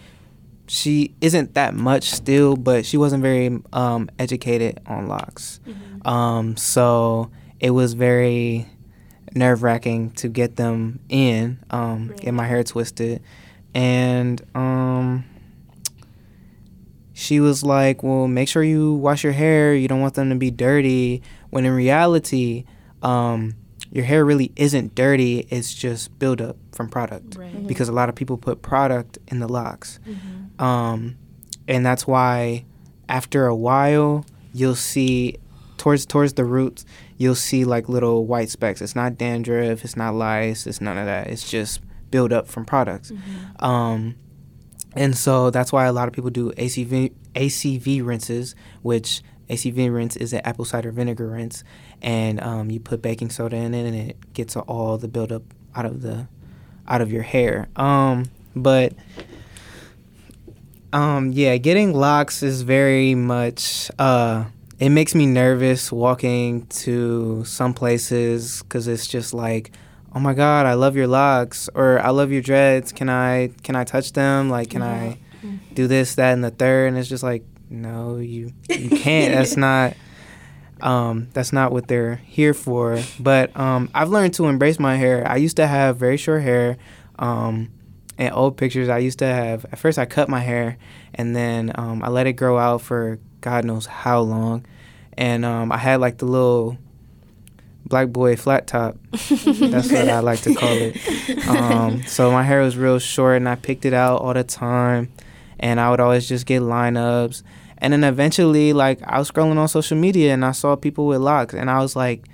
She 0.67 1.15
isn't 1.21 1.53
that 1.53 1.73
much 1.73 2.11
still, 2.11 2.57
but 2.57 2.85
she 2.85 2.97
wasn't 2.97 3.23
very 3.23 3.61
um, 3.71 4.09
educated 4.19 4.81
on 4.85 5.07
locks. 5.07 5.61
Mm-hmm. 5.65 6.07
Um, 6.07 6.57
so 6.57 7.31
it 7.59 7.71
was 7.71 7.93
very 7.93 8.67
nerve 9.35 9.63
wracking 9.63 10.11
to 10.11 10.27
get 10.27 10.55
them 10.55 10.99
in, 11.09 11.59
um, 11.69 12.09
right. 12.09 12.19
get 12.19 12.33
my 12.33 12.45
hair 12.45 12.63
twisted. 12.63 13.21
And 13.73 14.41
um, 14.55 15.25
she 17.13 17.39
was 17.39 17.63
like, 17.63 18.03
Well, 18.03 18.27
make 18.27 18.47
sure 18.47 18.63
you 18.63 18.93
wash 18.93 19.23
your 19.23 19.33
hair. 19.33 19.73
You 19.73 19.87
don't 19.87 20.01
want 20.01 20.15
them 20.15 20.29
to 20.29 20.35
be 20.35 20.51
dirty. 20.51 21.21
When 21.49 21.65
in 21.65 21.73
reality, 21.73 22.65
um, 23.01 23.55
your 23.91 24.05
hair 24.05 24.25
really 24.25 24.51
isn't 24.55 24.95
dirty. 24.95 25.47
It's 25.49 25.73
just 25.73 26.17
buildup 26.19 26.57
from 26.71 26.89
product. 26.89 27.35
Right. 27.35 27.53
Mm-hmm. 27.53 27.67
Because 27.67 27.89
a 27.89 27.93
lot 27.93 28.09
of 28.09 28.15
people 28.15 28.37
put 28.37 28.61
product 28.61 29.17
in 29.27 29.39
the 29.39 29.47
locks. 29.47 29.99
Mm-hmm. 30.07 30.63
Um, 30.63 31.17
and 31.67 31.85
that's 31.85 32.07
why 32.07 32.65
after 33.09 33.45
a 33.45 33.55
while, 33.55 34.25
you'll 34.53 34.75
see 34.75 35.37
towards 35.77 36.05
towards 36.05 36.33
the 36.33 36.45
roots, 36.45 36.85
you'll 37.17 37.35
see 37.35 37.65
like 37.65 37.89
little 37.89 38.25
white 38.25 38.49
specks. 38.49 38.81
It's 38.81 38.95
not 38.95 39.17
dandruff, 39.17 39.83
it's 39.83 39.95
not 39.95 40.13
lice, 40.13 40.67
it's 40.67 40.81
none 40.81 40.97
of 40.97 41.05
that. 41.05 41.27
It's 41.27 41.49
just 41.49 41.81
build 42.11 42.31
up 42.31 42.47
from 42.47 42.65
products. 42.65 43.11
Mm-hmm. 43.11 43.65
Um, 43.65 44.15
and 44.95 45.15
so 45.15 45.49
that's 45.49 45.71
why 45.71 45.85
a 45.85 45.93
lot 45.93 46.07
of 46.07 46.13
people 46.13 46.29
do 46.29 46.51
ACV 46.53 47.13
ACV 47.35 48.05
rinses, 48.05 48.55
which 48.81 49.21
ACV 49.49 49.93
rinse 49.93 50.15
is 50.15 50.33
an 50.33 50.41
apple 50.43 50.65
cider 50.65 50.91
vinegar 50.91 51.27
rinse, 51.27 51.63
and 52.01 52.41
um, 52.41 52.71
you 52.71 52.79
put 52.79 53.01
baking 53.01 53.29
soda 53.29 53.55
in 53.55 53.73
it, 53.73 53.85
and 53.85 53.95
it 53.95 54.33
gets 54.33 54.55
all 54.55 54.97
the 54.97 55.07
buildup 55.07 55.43
out 55.75 55.85
of 55.85 56.01
the 56.01 56.27
out 56.87 57.01
of 57.01 57.11
your 57.11 57.23
hair. 57.23 57.67
Um, 57.75 58.29
but 58.55 58.93
um, 60.93 61.31
yeah, 61.31 61.57
getting 61.57 61.93
locks 61.93 62.41
is 62.41 62.63
very 62.63 63.13
much. 63.13 63.91
Uh, 63.99 64.45
it 64.79 64.89
makes 64.89 65.15
me 65.15 65.25
nervous 65.25 65.91
walking 65.91 66.67
to 66.67 67.43
some 67.45 67.73
places 67.73 68.61
because 68.61 68.87
it's 68.87 69.07
just 69.07 69.33
like, 69.33 69.71
oh 70.13 70.19
my 70.19 70.33
god, 70.33 70.65
I 70.65 70.73
love 70.73 70.95
your 70.95 71.07
locks 71.07 71.69
or 71.73 71.99
I 71.99 72.09
love 72.09 72.31
your 72.31 72.41
dreads. 72.41 72.91
Can 72.91 73.09
I 73.09 73.51
can 73.63 73.75
I 73.75 73.83
touch 73.83 74.13
them? 74.13 74.49
Like, 74.49 74.69
can 74.69 74.83
I 74.83 75.17
do 75.73 75.87
this, 75.87 76.15
that, 76.15 76.33
and 76.33 76.43
the 76.43 76.51
third? 76.51 76.89
And 76.89 76.97
it's 76.97 77.09
just 77.09 77.23
like, 77.23 77.43
no, 77.69 78.17
you 78.17 78.53
you 78.69 78.89
can't. 78.89 79.33
that's 79.33 79.57
not. 79.57 79.95
Um, 80.79 81.29
that's 81.33 81.51
not 81.51 81.71
what 81.71 81.87
they're 81.87 82.17
here 82.17 82.53
for. 82.53 82.99
But 83.19 83.57
um, 83.59 83.89
I've 83.95 84.09
learned 84.09 84.35
to 84.35 84.45
embrace 84.45 84.77
my 84.77 84.95
hair. 84.95 85.27
I 85.27 85.37
used 85.37 85.55
to 85.57 85.65
have 85.65 85.97
very 85.97 86.17
short 86.17 86.43
hair. 86.43 86.77
Um, 87.17 87.71
in 88.19 88.31
old 88.31 88.57
pictures, 88.57 88.87
I 88.87 88.99
used 88.99 89.19
to 89.19 89.25
have. 89.25 89.65
At 89.65 89.79
first, 89.79 89.97
I 89.97 90.05
cut 90.05 90.29
my 90.29 90.39
hair, 90.39 90.77
and 91.15 91.35
then 91.35 91.71
um, 91.75 92.03
I 92.03 92.09
let 92.09 92.27
it 92.27 92.33
grow 92.33 92.59
out 92.59 92.81
for 92.81 93.19
God 93.41 93.65
knows 93.65 93.85
how 93.85 94.21
long. 94.21 94.65
And 95.13 95.45
um, 95.45 95.71
I 95.71 95.77
had 95.77 95.99
like 95.99 96.17
the 96.17 96.25
little 96.25 96.77
black 97.85 98.09
boy 98.09 98.35
flat 98.35 98.67
top. 98.67 98.97
That's 99.11 99.91
what 99.91 100.09
I 100.09 100.19
like 100.19 100.41
to 100.41 100.53
call 100.53 100.69
it. 100.71 101.47
Um, 101.47 102.03
so 102.03 102.31
my 102.31 102.43
hair 102.43 102.61
was 102.61 102.77
real 102.77 102.99
short, 102.99 103.37
and 103.37 103.49
I 103.49 103.55
picked 103.55 103.85
it 103.85 103.93
out 103.93 104.21
all 104.21 104.33
the 104.33 104.43
time. 104.43 105.11
And 105.59 105.79
I 105.79 105.89
would 105.89 105.99
always 105.99 106.27
just 106.27 106.45
get 106.45 106.61
lineups. 106.61 107.41
And 107.79 107.93
then 107.93 108.03
eventually, 108.03 108.73
like 108.73 109.01
I 109.03 109.19
was 109.19 109.31
scrolling 109.31 109.57
on 109.57 109.67
social 109.67 109.97
media, 109.97 110.33
and 110.33 110.45
I 110.45 110.51
saw 110.51 110.75
people 110.75 111.07
with 111.07 111.19
locks, 111.19 111.53
and 111.53 111.69
I 111.69 111.79
was 111.79 111.95
like, 111.95 112.25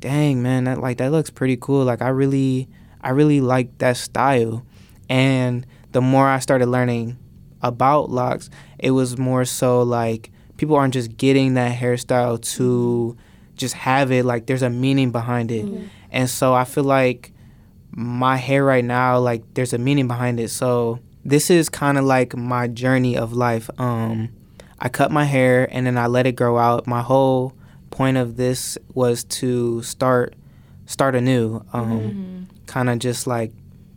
"Dang, 0.00 0.42
man, 0.42 0.64
that 0.64 0.80
like 0.80 0.98
that 0.98 1.10
looks 1.10 1.30
pretty 1.30 1.56
cool. 1.56 1.84
Like 1.84 2.02
I 2.02 2.08
really, 2.08 2.68
I 3.00 3.10
really 3.10 3.40
like 3.40 3.78
that 3.78 3.96
style." 3.96 4.64
And 5.08 5.66
the 5.92 6.00
more 6.00 6.28
I 6.28 6.38
started 6.38 6.66
learning 6.66 7.16
about 7.62 8.10
locks, 8.10 8.50
it 8.78 8.90
was 8.92 9.18
more 9.18 9.44
so 9.44 9.82
like 9.82 10.30
people 10.58 10.76
aren't 10.76 10.92
just 10.92 11.16
getting 11.16 11.54
that 11.54 11.74
hairstyle 11.78 12.38
to 12.56 13.16
just 13.56 13.74
have 13.74 14.12
it. 14.12 14.26
Like 14.26 14.44
there's 14.46 14.62
a 14.62 14.68
meaning 14.70 15.10
behind 15.12 15.50
it. 15.50 15.64
And 16.10 16.28
so 16.28 16.52
I 16.52 16.64
feel 16.64 16.84
like 16.84 17.32
my 17.90 18.36
hair 18.36 18.64
right 18.64 18.84
now, 18.84 19.18
like 19.18 19.42
there's 19.54 19.72
a 19.72 19.78
meaning 19.78 20.06
behind 20.08 20.38
it. 20.38 20.50
So 20.50 20.98
this 21.24 21.48
is 21.50 21.68
kind 21.70 21.96
of 21.96 22.04
like 22.04 22.36
my 22.36 22.68
journey 22.68 23.16
of 23.16 23.32
life. 23.32 23.70
Um, 23.80 24.28
I 24.78 24.88
cut 24.88 25.10
my 25.10 25.24
hair 25.24 25.66
and 25.70 25.86
then 25.86 25.96
I 25.96 26.06
let 26.06 26.26
it 26.26 26.32
grow 26.32 26.58
out. 26.58 26.86
My 26.86 27.02
whole 27.02 27.54
point 27.90 28.16
of 28.16 28.36
this 28.36 28.76
was 28.94 29.24
to 29.24 29.82
start 29.82 30.34
start 30.86 31.14
anew. 31.14 31.64
Um, 31.72 32.48
kind 32.66 32.88
of 32.88 32.98
just 32.98 33.26
like 33.26 33.52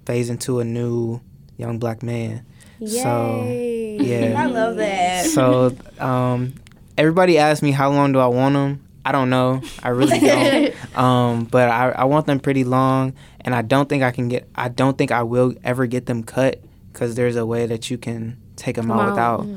phase 0.06 0.30
into 0.30 0.60
a 0.60 0.64
new 0.64 1.22
young 1.58 1.78
black 1.80 2.02
man. 2.04 2.46
So 2.86 3.44
Yay. 3.46 3.91
Yeah. 4.12 4.42
I 4.44 4.46
love 4.48 4.76
that. 4.78 5.26
So 5.26 5.76
um, 6.00 6.54
everybody 6.98 7.38
asks 7.38 7.62
me 7.62 7.72
how 7.72 7.92
long 7.92 8.12
do 8.12 8.20
I 8.20 8.28
want 8.28 8.54
them. 8.54 8.86
I 9.04 9.12
don't 9.12 9.30
know. 9.30 9.62
I 9.82 9.90
really 9.90 10.20
don't. 10.20 10.98
um, 10.98 11.46
but 11.46 11.70
I, 11.70 11.90
I 11.90 12.04
want 12.04 12.28
them 12.28 12.40
pretty 12.40 12.64
long, 12.64 13.14
and 13.42 13.56
I 13.56 13.62
don't 13.64 13.90
think 13.90 14.04
I 14.04 14.12
can 14.12 14.28
get. 14.30 14.48
I 14.56 14.70
don't 14.70 14.98
think 14.98 15.12
I 15.12 15.24
will 15.24 15.56
ever 15.64 15.86
get 15.88 16.06
them 16.06 16.22
cut 16.24 16.62
because 16.94 17.16
there's 17.16 17.36
a 17.36 17.46
way 17.46 17.66
that 17.66 17.90
you 17.90 17.98
can 17.98 18.38
take 18.58 18.76
them 18.76 18.92
out 18.92 19.10
without 19.10 19.48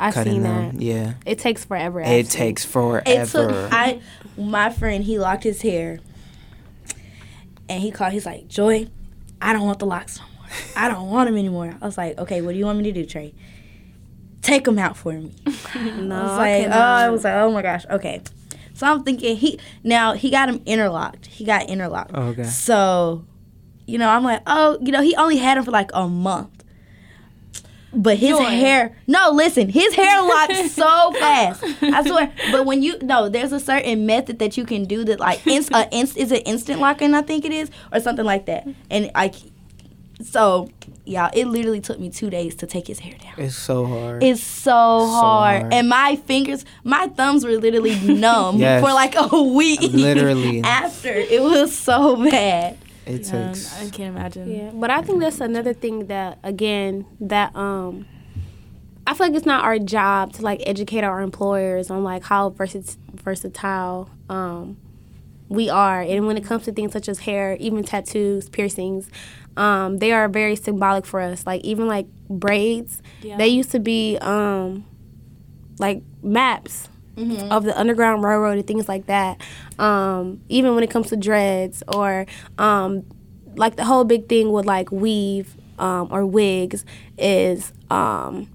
I've 0.00 0.14
cutting 0.14 0.32
seen 0.34 0.42
them. 0.42 0.76
that. 0.76 0.82
Yeah, 0.82 1.14
It 1.26 1.38
takes 1.38 1.64
forever. 1.64 2.00
it 2.00 2.28
takes 2.28 2.64
forever. 2.64 3.02
It 3.06 3.28
took 3.28 3.72
I 3.72 4.00
my 4.36 4.70
friend 4.70 5.04
he 5.04 5.18
locked 5.18 5.44
his 5.44 5.62
hair 5.62 6.00
and 7.68 7.82
he 7.82 7.90
called 7.90 8.12
he's 8.12 8.26
like, 8.26 8.48
Joi, 8.48 8.88
I 9.40 9.52
don't 9.52 9.66
want 9.66 9.78
the 9.78 9.86
locks 9.86 10.18
no 10.18 10.24
more. 10.36 10.46
I 10.76 10.88
don't 10.88 11.08
want 11.10 11.28
them 11.28 11.36
anymore. 11.36 11.76
I 11.80 11.84
was 11.86 11.98
like, 11.98 12.18
Okay, 12.18 12.40
what 12.42 12.52
do 12.52 12.58
you 12.58 12.64
want 12.64 12.78
me 12.78 12.84
to 12.84 12.92
do, 12.92 13.04
Trey? 13.06 13.34
Take 14.42 14.64
them 14.64 14.78
out 14.78 14.96
for 14.96 15.12
me. 15.12 15.34
No, 15.74 16.16
I 16.16 16.22
was 16.22 16.30
I 16.30 16.36
like, 16.38 16.66
oh. 16.66 16.70
I 16.80 17.10
was 17.10 17.24
like, 17.24 17.34
oh 17.34 17.50
my 17.52 17.62
gosh, 17.62 17.84
okay. 17.90 18.22
So 18.74 18.86
I'm 18.86 19.02
thinking 19.02 19.36
he 19.36 19.58
now 19.82 20.12
he 20.12 20.30
got 20.30 20.48
him 20.48 20.62
interlocked. 20.64 21.26
He 21.26 21.44
got 21.44 21.68
interlocked. 21.68 22.12
Oh, 22.14 22.28
okay. 22.28 22.44
So, 22.44 23.24
you 23.86 23.98
know, 23.98 24.08
I'm 24.08 24.22
like, 24.22 24.42
oh, 24.46 24.78
you 24.80 24.92
know, 24.92 25.02
he 25.02 25.16
only 25.16 25.36
had 25.36 25.58
him 25.58 25.64
for 25.64 25.72
like 25.72 25.90
a 25.94 26.08
month. 26.08 26.58
But 27.92 28.18
his 28.18 28.36
Joi. 28.36 28.44
hair, 28.44 28.96
no, 29.06 29.30
listen, 29.32 29.68
his 29.70 29.94
hair 29.94 30.22
locks 30.22 30.72
so 30.72 31.10
fast. 31.12 31.64
I 31.82 32.04
swear. 32.06 32.32
But 32.52 32.66
when 32.66 32.82
you, 32.82 32.98
no, 33.00 33.28
there's 33.30 33.50
a 33.52 33.58
certain 33.58 34.04
method 34.04 34.38
that 34.40 34.56
you 34.58 34.64
can 34.66 34.84
do 34.84 35.04
that, 35.04 35.18
like, 35.18 35.44
inst, 35.46 35.72
uh, 35.72 35.86
inst, 35.90 36.16
is 36.18 36.30
it 36.30 36.46
instant 36.46 36.80
locking? 36.80 37.14
I 37.14 37.22
think 37.22 37.46
it 37.46 37.52
is, 37.52 37.70
or 37.90 38.00
something 38.00 38.26
like 38.26 38.44
that. 38.46 38.68
And 38.90 39.10
I, 39.14 39.32
so, 40.22 40.68
yeah, 41.08 41.30
it 41.32 41.46
literally 41.46 41.80
took 41.80 41.98
me 41.98 42.10
two 42.10 42.30
days 42.30 42.54
to 42.56 42.66
take 42.66 42.86
his 42.86 42.98
hair 43.00 43.14
down. 43.20 43.34
It's 43.38 43.56
so 43.56 43.86
hard. 43.86 44.22
It's 44.22 44.42
so 44.42 44.72
hard. 44.72 45.62
hard. 45.62 45.74
And 45.74 45.88
my 45.88 46.16
fingers, 46.16 46.64
my 46.84 47.08
thumbs 47.08 47.44
were 47.44 47.52
literally 47.56 47.98
numb 48.00 48.56
Yes. 48.58 48.82
for 48.84 48.92
like 48.92 49.14
a 49.16 49.42
week. 49.42 49.80
Literally. 49.80 50.60
After. 50.64 51.12
It 51.12 51.42
was 51.42 51.76
so 51.76 52.16
bad. 52.30 52.78
it 53.06 53.22
Yeah, 53.26 53.46
takes. 53.48 53.74
I 53.80 53.88
can't 53.90 54.14
imagine. 54.16 54.50
Yeah, 54.54 54.70
but 54.74 54.90
I 54.90 55.02
think 55.02 55.20
that's 55.20 55.40
another 55.40 55.72
thing 55.72 56.06
that 56.06 56.38
again 56.44 57.06
that 57.20 57.54
um 57.56 58.06
I 59.06 59.14
feel 59.14 59.28
like 59.28 59.36
it's 59.36 59.46
not 59.46 59.64
our 59.64 59.78
job 59.78 60.34
to 60.34 60.42
like 60.42 60.60
educate 60.66 61.02
our 61.02 61.22
employers 61.22 61.90
on 61.90 62.04
like 62.04 62.24
how 62.24 62.50
versa- 62.50 62.96
versatile 63.14 64.10
um 64.28 64.76
we 65.48 65.70
are 65.70 66.02
and 66.02 66.26
when 66.26 66.36
it 66.36 66.44
comes 66.44 66.64
to 66.64 66.72
things 66.72 66.92
such 66.92 67.08
as 67.08 67.20
hair, 67.20 67.56
even 67.58 67.82
tattoos, 67.82 68.50
piercings, 68.50 69.08
um 69.58 69.98
they 69.98 70.12
are 70.12 70.28
very 70.28 70.56
symbolic 70.56 71.04
for 71.04 71.20
us. 71.20 71.46
Like 71.46 71.62
even 71.64 71.86
like 71.88 72.06
braids, 72.30 73.02
Yeah. 73.22 73.36
they 73.36 73.48
used 73.48 73.70
to 73.72 73.80
be 73.80 74.16
um 74.20 74.84
like 75.78 76.02
maps 76.22 76.88
of 77.50 77.64
the 77.64 77.76
Underground 77.78 78.22
Railroad 78.22 78.58
and 78.58 78.66
things 78.66 78.88
like 78.88 79.06
that. 79.06 79.40
Um, 79.78 80.40
even 80.48 80.74
when 80.76 80.84
it 80.84 80.90
comes 80.90 81.08
to 81.08 81.16
dreads 81.16 81.82
or 81.88 82.26
um, 82.58 83.02
like 83.56 83.74
the 83.74 83.84
whole 83.84 84.04
big 84.04 84.28
thing 84.28 84.52
with 84.52 84.66
like 84.66 84.92
weave 84.92 85.56
um, 85.80 86.08
or 86.12 86.24
wigs 86.24 86.84
is 87.18 87.72
um, 87.90 88.48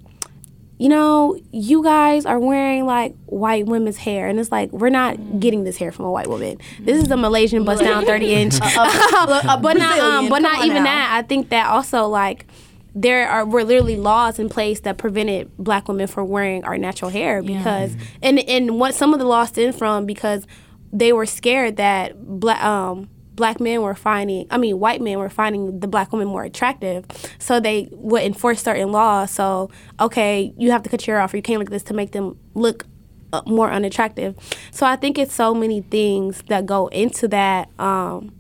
you 0.84 0.90
know 0.90 1.40
you 1.54 1.82
guys 1.82 2.26
are 2.26 2.38
wearing 2.38 2.86
like 2.86 3.16
white 3.28 3.66
women's 3.66 3.96
hair 3.96 4.28
and 4.28 4.38
it's 4.38 4.52
like 4.52 4.70
we're 4.74 4.90
not 4.90 5.40
getting 5.40 5.64
this 5.64 5.78
hair 5.78 5.94
from 5.94 6.04
a 6.04 6.12
white 6.12 6.28
woman. 6.28 6.58
This 6.82 7.02
is 7.02 7.10
a 7.10 7.16
malaysian 7.16 7.64
bust 7.64 7.82
down 7.82 8.06
30 8.06 8.34
inch. 8.34 8.56
A 8.62 9.58
but 9.62 9.78
not 9.78 9.98
um, 10.00 10.28
but 10.28 10.42
not 10.42 10.66
even 10.66 10.84
now. 10.84 10.84
that. 10.84 11.24
I 11.24 11.26
think 11.26 11.48
that 11.52 11.68
also 11.68 12.08
like 12.08 12.48
there 12.94 13.30
are 13.30 13.46
were 13.46 13.64
literally 13.64 13.96
laws 13.96 14.40
in 14.40 14.50
place 14.50 14.82
that 14.82 14.98
prevented 14.98 15.50
black 15.58 15.88
women 15.88 16.06
from 16.06 16.28
wearing 16.28 16.66
our 16.66 16.78
natural 16.78 17.10
hair 17.10 17.42
because 17.42 17.96
and 18.22 18.40
and 18.40 18.78
what 18.78 18.94
some 18.94 19.14
of 19.14 19.22
the 19.22 19.26
laws 19.26 19.48
stem 19.50 19.72
from 19.72 20.06
because 20.06 20.46
they 20.92 21.14
were 21.14 21.26
scared 21.26 21.78
that 21.78 22.22
black 22.22 22.62
um 22.62 23.08
black 23.36 23.60
men 23.60 23.82
were 23.82 23.96
finding 23.96 24.46
i 24.52 24.58
mean 24.58 24.80
white 24.80 25.02
men 25.02 25.18
were 25.18 25.30
finding 25.30 25.80
the 25.80 25.88
black 25.88 26.12
women 26.12 26.28
more 26.28 26.44
attractive. 26.44 27.06
So 27.40 27.60
they 27.60 27.90
would 27.92 28.24
enforce 28.24 28.62
certain 28.62 28.92
laws. 28.92 29.32
So 29.32 29.70
okay 30.00 30.54
you 30.58 30.72
have 30.72 30.84
to 30.84 30.90
cut 30.90 31.06
your 31.08 31.18
hair 31.18 31.24
off 31.24 31.34
or 31.34 31.38
you 31.38 31.44
can't 31.44 31.60
look 31.60 31.68
at 31.68 31.72
this 31.72 31.84
to 31.84 31.94
make 31.94 32.12
them 32.12 32.38
look 32.54 32.86
uh, 33.32 33.42
more 33.46 33.72
unattractive. 33.72 34.36
So 34.72 34.86
i 34.86 34.96
think 34.96 35.18
it's 35.18 35.34
so 35.34 35.54
many 35.54 35.82
things 35.82 36.44
that 36.50 36.66
go 36.66 36.88
into 36.88 37.28
that 37.30 37.70
um 37.80 38.34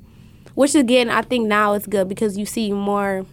which 0.55 0.75
again 0.75 1.09
i 1.09 1.21
think 1.23 1.47
now 1.47 1.73
is 1.73 1.85
good 1.87 2.07
because 2.07 2.37
you 2.37 2.45
see 2.45 2.71
more 2.71 3.25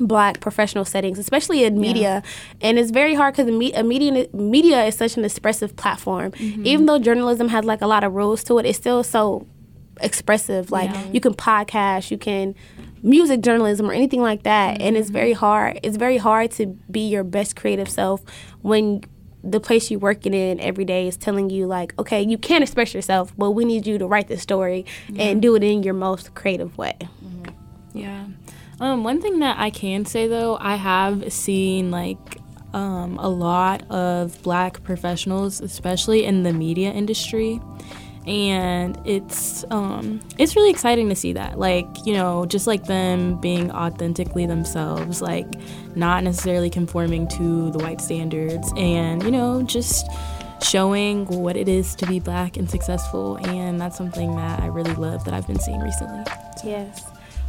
black 0.00 0.38
professional 0.40 0.84
settings, 0.84 1.18
especially 1.18 1.64
in 1.64 1.80
media. 1.80 2.22
And 2.60 2.78
it's 2.78 2.90
very 2.92 3.14
hard 3.14 3.34
because 3.36 3.50
me- 3.50 3.72
a 3.72 3.82
media 3.82 4.28
media 4.32 4.84
is 4.84 4.94
such 4.96 5.16
an 5.16 5.24
expressive 5.24 5.74
platform. 5.76 6.32
Even 6.64 6.86
though 6.86 6.98
journalism 7.00 7.48
has 7.48 7.64
like 7.64 7.80
a 7.82 7.86
lot 7.86 8.04
of 8.04 8.12
rules 8.14 8.44
to 8.44 8.58
it, 8.58 8.66
it's 8.66 8.78
still 8.78 9.02
so 9.02 9.44
expressive. 10.00 10.70
Like 10.70 10.90
Yeah. 10.90 11.10
you 11.12 11.20
can 11.20 11.34
podcast, 11.34 12.10
you 12.10 12.18
can 12.18 12.54
music 13.02 13.40
journalism 13.42 13.88
or 13.88 13.92
anything 13.92 14.22
like 14.22 14.42
that, 14.42 14.80
and 14.80 14.96
it's 14.96 15.10
very 15.10 15.32
hard. 15.32 15.80
It's 15.82 15.96
very 15.96 16.16
hard 16.18 16.50
to 16.52 16.66
be 16.90 17.08
your 17.08 17.24
best 17.24 17.56
creative 17.56 17.88
self 17.88 18.22
when 18.62 19.02
the 19.44 19.60
place 19.60 19.90
you're 19.90 20.00
working 20.00 20.34
in 20.34 20.58
every 20.60 20.84
day 20.84 21.06
is 21.06 21.16
telling 21.16 21.48
you 21.48 21.66
like, 21.66 21.94
okay, 21.98 22.20
you 22.22 22.36
can't 22.36 22.62
express 22.62 22.92
yourself, 22.92 23.32
but 23.38 23.52
we 23.52 23.64
need 23.64 23.86
you 23.86 23.96
to 23.98 24.06
write 24.06 24.26
this 24.28 24.42
story 24.42 24.84
and 25.16 25.40
do 25.40 25.54
it 25.54 25.62
in 25.62 25.82
your 25.84 25.94
most 25.94 26.34
creative 26.34 26.76
way. 26.76 26.96
Yeah. 27.94 28.26
Um, 28.80 29.04
one 29.04 29.20
thing 29.20 29.38
that 29.40 29.58
I 29.58 29.70
can 29.70 30.04
say 30.04 30.26
though, 30.26 30.56
I 30.60 30.74
have 30.76 31.32
seen 31.32 31.90
like 31.90 32.18
um, 32.74 33.18
a 33.18 33.28
lot 33.28 33.88
of 33.90 34.40
black 34.42 34.82
professionals, 34.82 35.60
especially 35.60 36.24
in 36.24 36.42
the 36.42 36.52
media 36.52 36.90
industry. 36.92 37.60
And 38.28 39.00
it's 39.06 39.64
um, 39.70 40.20
it's 40.36 40.54
really 40.54 40.70
exciting 40.70 41.08
to 41.08 41.14
see 41.14 41.32
that, 41.32 41.58
like 41.58 41.86
you 42.04 42.12
know, 42.12 42.44
just 42.44 42.66
like 42.66 42.84
them 42.84 43.40
being 43.40 43.70
authentically 43.70 44.44
themselves, 44.44 45.22
like 45.22 45.46
not 45.96 46.22
necessarily 46.24 46.68
conforming 46.68 47.26
to 47.28 47.70
the 47.70 47.78
white 47.78 48.00
standards, 48.00 48.70
and 48.76 49.22
you 49.22 49.30
know, 49.30 49.62
just 49.62 50.06
showing 50.62 51.24
what 51.26 51.56
it 51.56 51.68
is 51.68 51.94
to 51.96 52.06
be 52.06 52.20
black 52.20 52.56
and 52.56 52.68
successful. 52.68 53.36
And 53.36 53.80
that's 53.80 53.96
something 53.96 54.36
that 54.36 54.60
I 54.60 54.66
really 54.66 54.94
love 54.94 55.24
that 55.24 55.34
I've 55.34 55.46
been 55.46 55.60
seeing 55.60 55.80
recently. 55.80 56.24
Yes. 56.64 57.04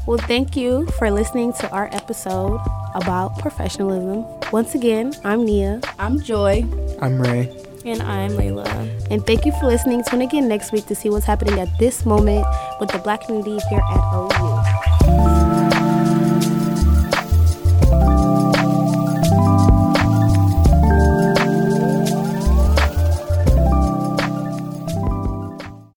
Well, 0.06 0.18
thank 0.18 0.56
you 0.56 0.86
for 0.98 1.12
listening 1.12 1.54
to 1.54 1.70
our 1.72 1.90
episode 1.94 2.60
about 2.96 3.38
professionalism. 3.38 4.26
Once 4.52 4.74
again, 4.74 5.14
I'm 5.24 5.46
Nia. 5.46 5.82
I'm 6.00 6.20
Joi. 6.22 6.64
I'm 7.02 7.22
Ray. 7.22 7.69
And 7.86 8.02
I'm 8.02 8.32
Lailah. 8.32 9.08
And 9.10 9.26
thank 9.26 9.46
you 9.46 9.52
for 9.54 9.66
listening. 9.66 10.04
Tune 10.04 10.22
in 10.22 10.28
again 10.28 10.48
next 10.48 10.72
week 10.72 10.86
to 10.88 10.96
see 10.96 11.10
what's 11.10 11.26
happening 11.26 11.60
at 11.60 11.70
this 11.80 12.06
moment 12.06 12.46
with 12.80 12.90
the 12.90 13.00
black 13.00 13.26
community 13.26 13.58
here 13.70 13.82
at 13.82 14.14
OU. 14.14 14.89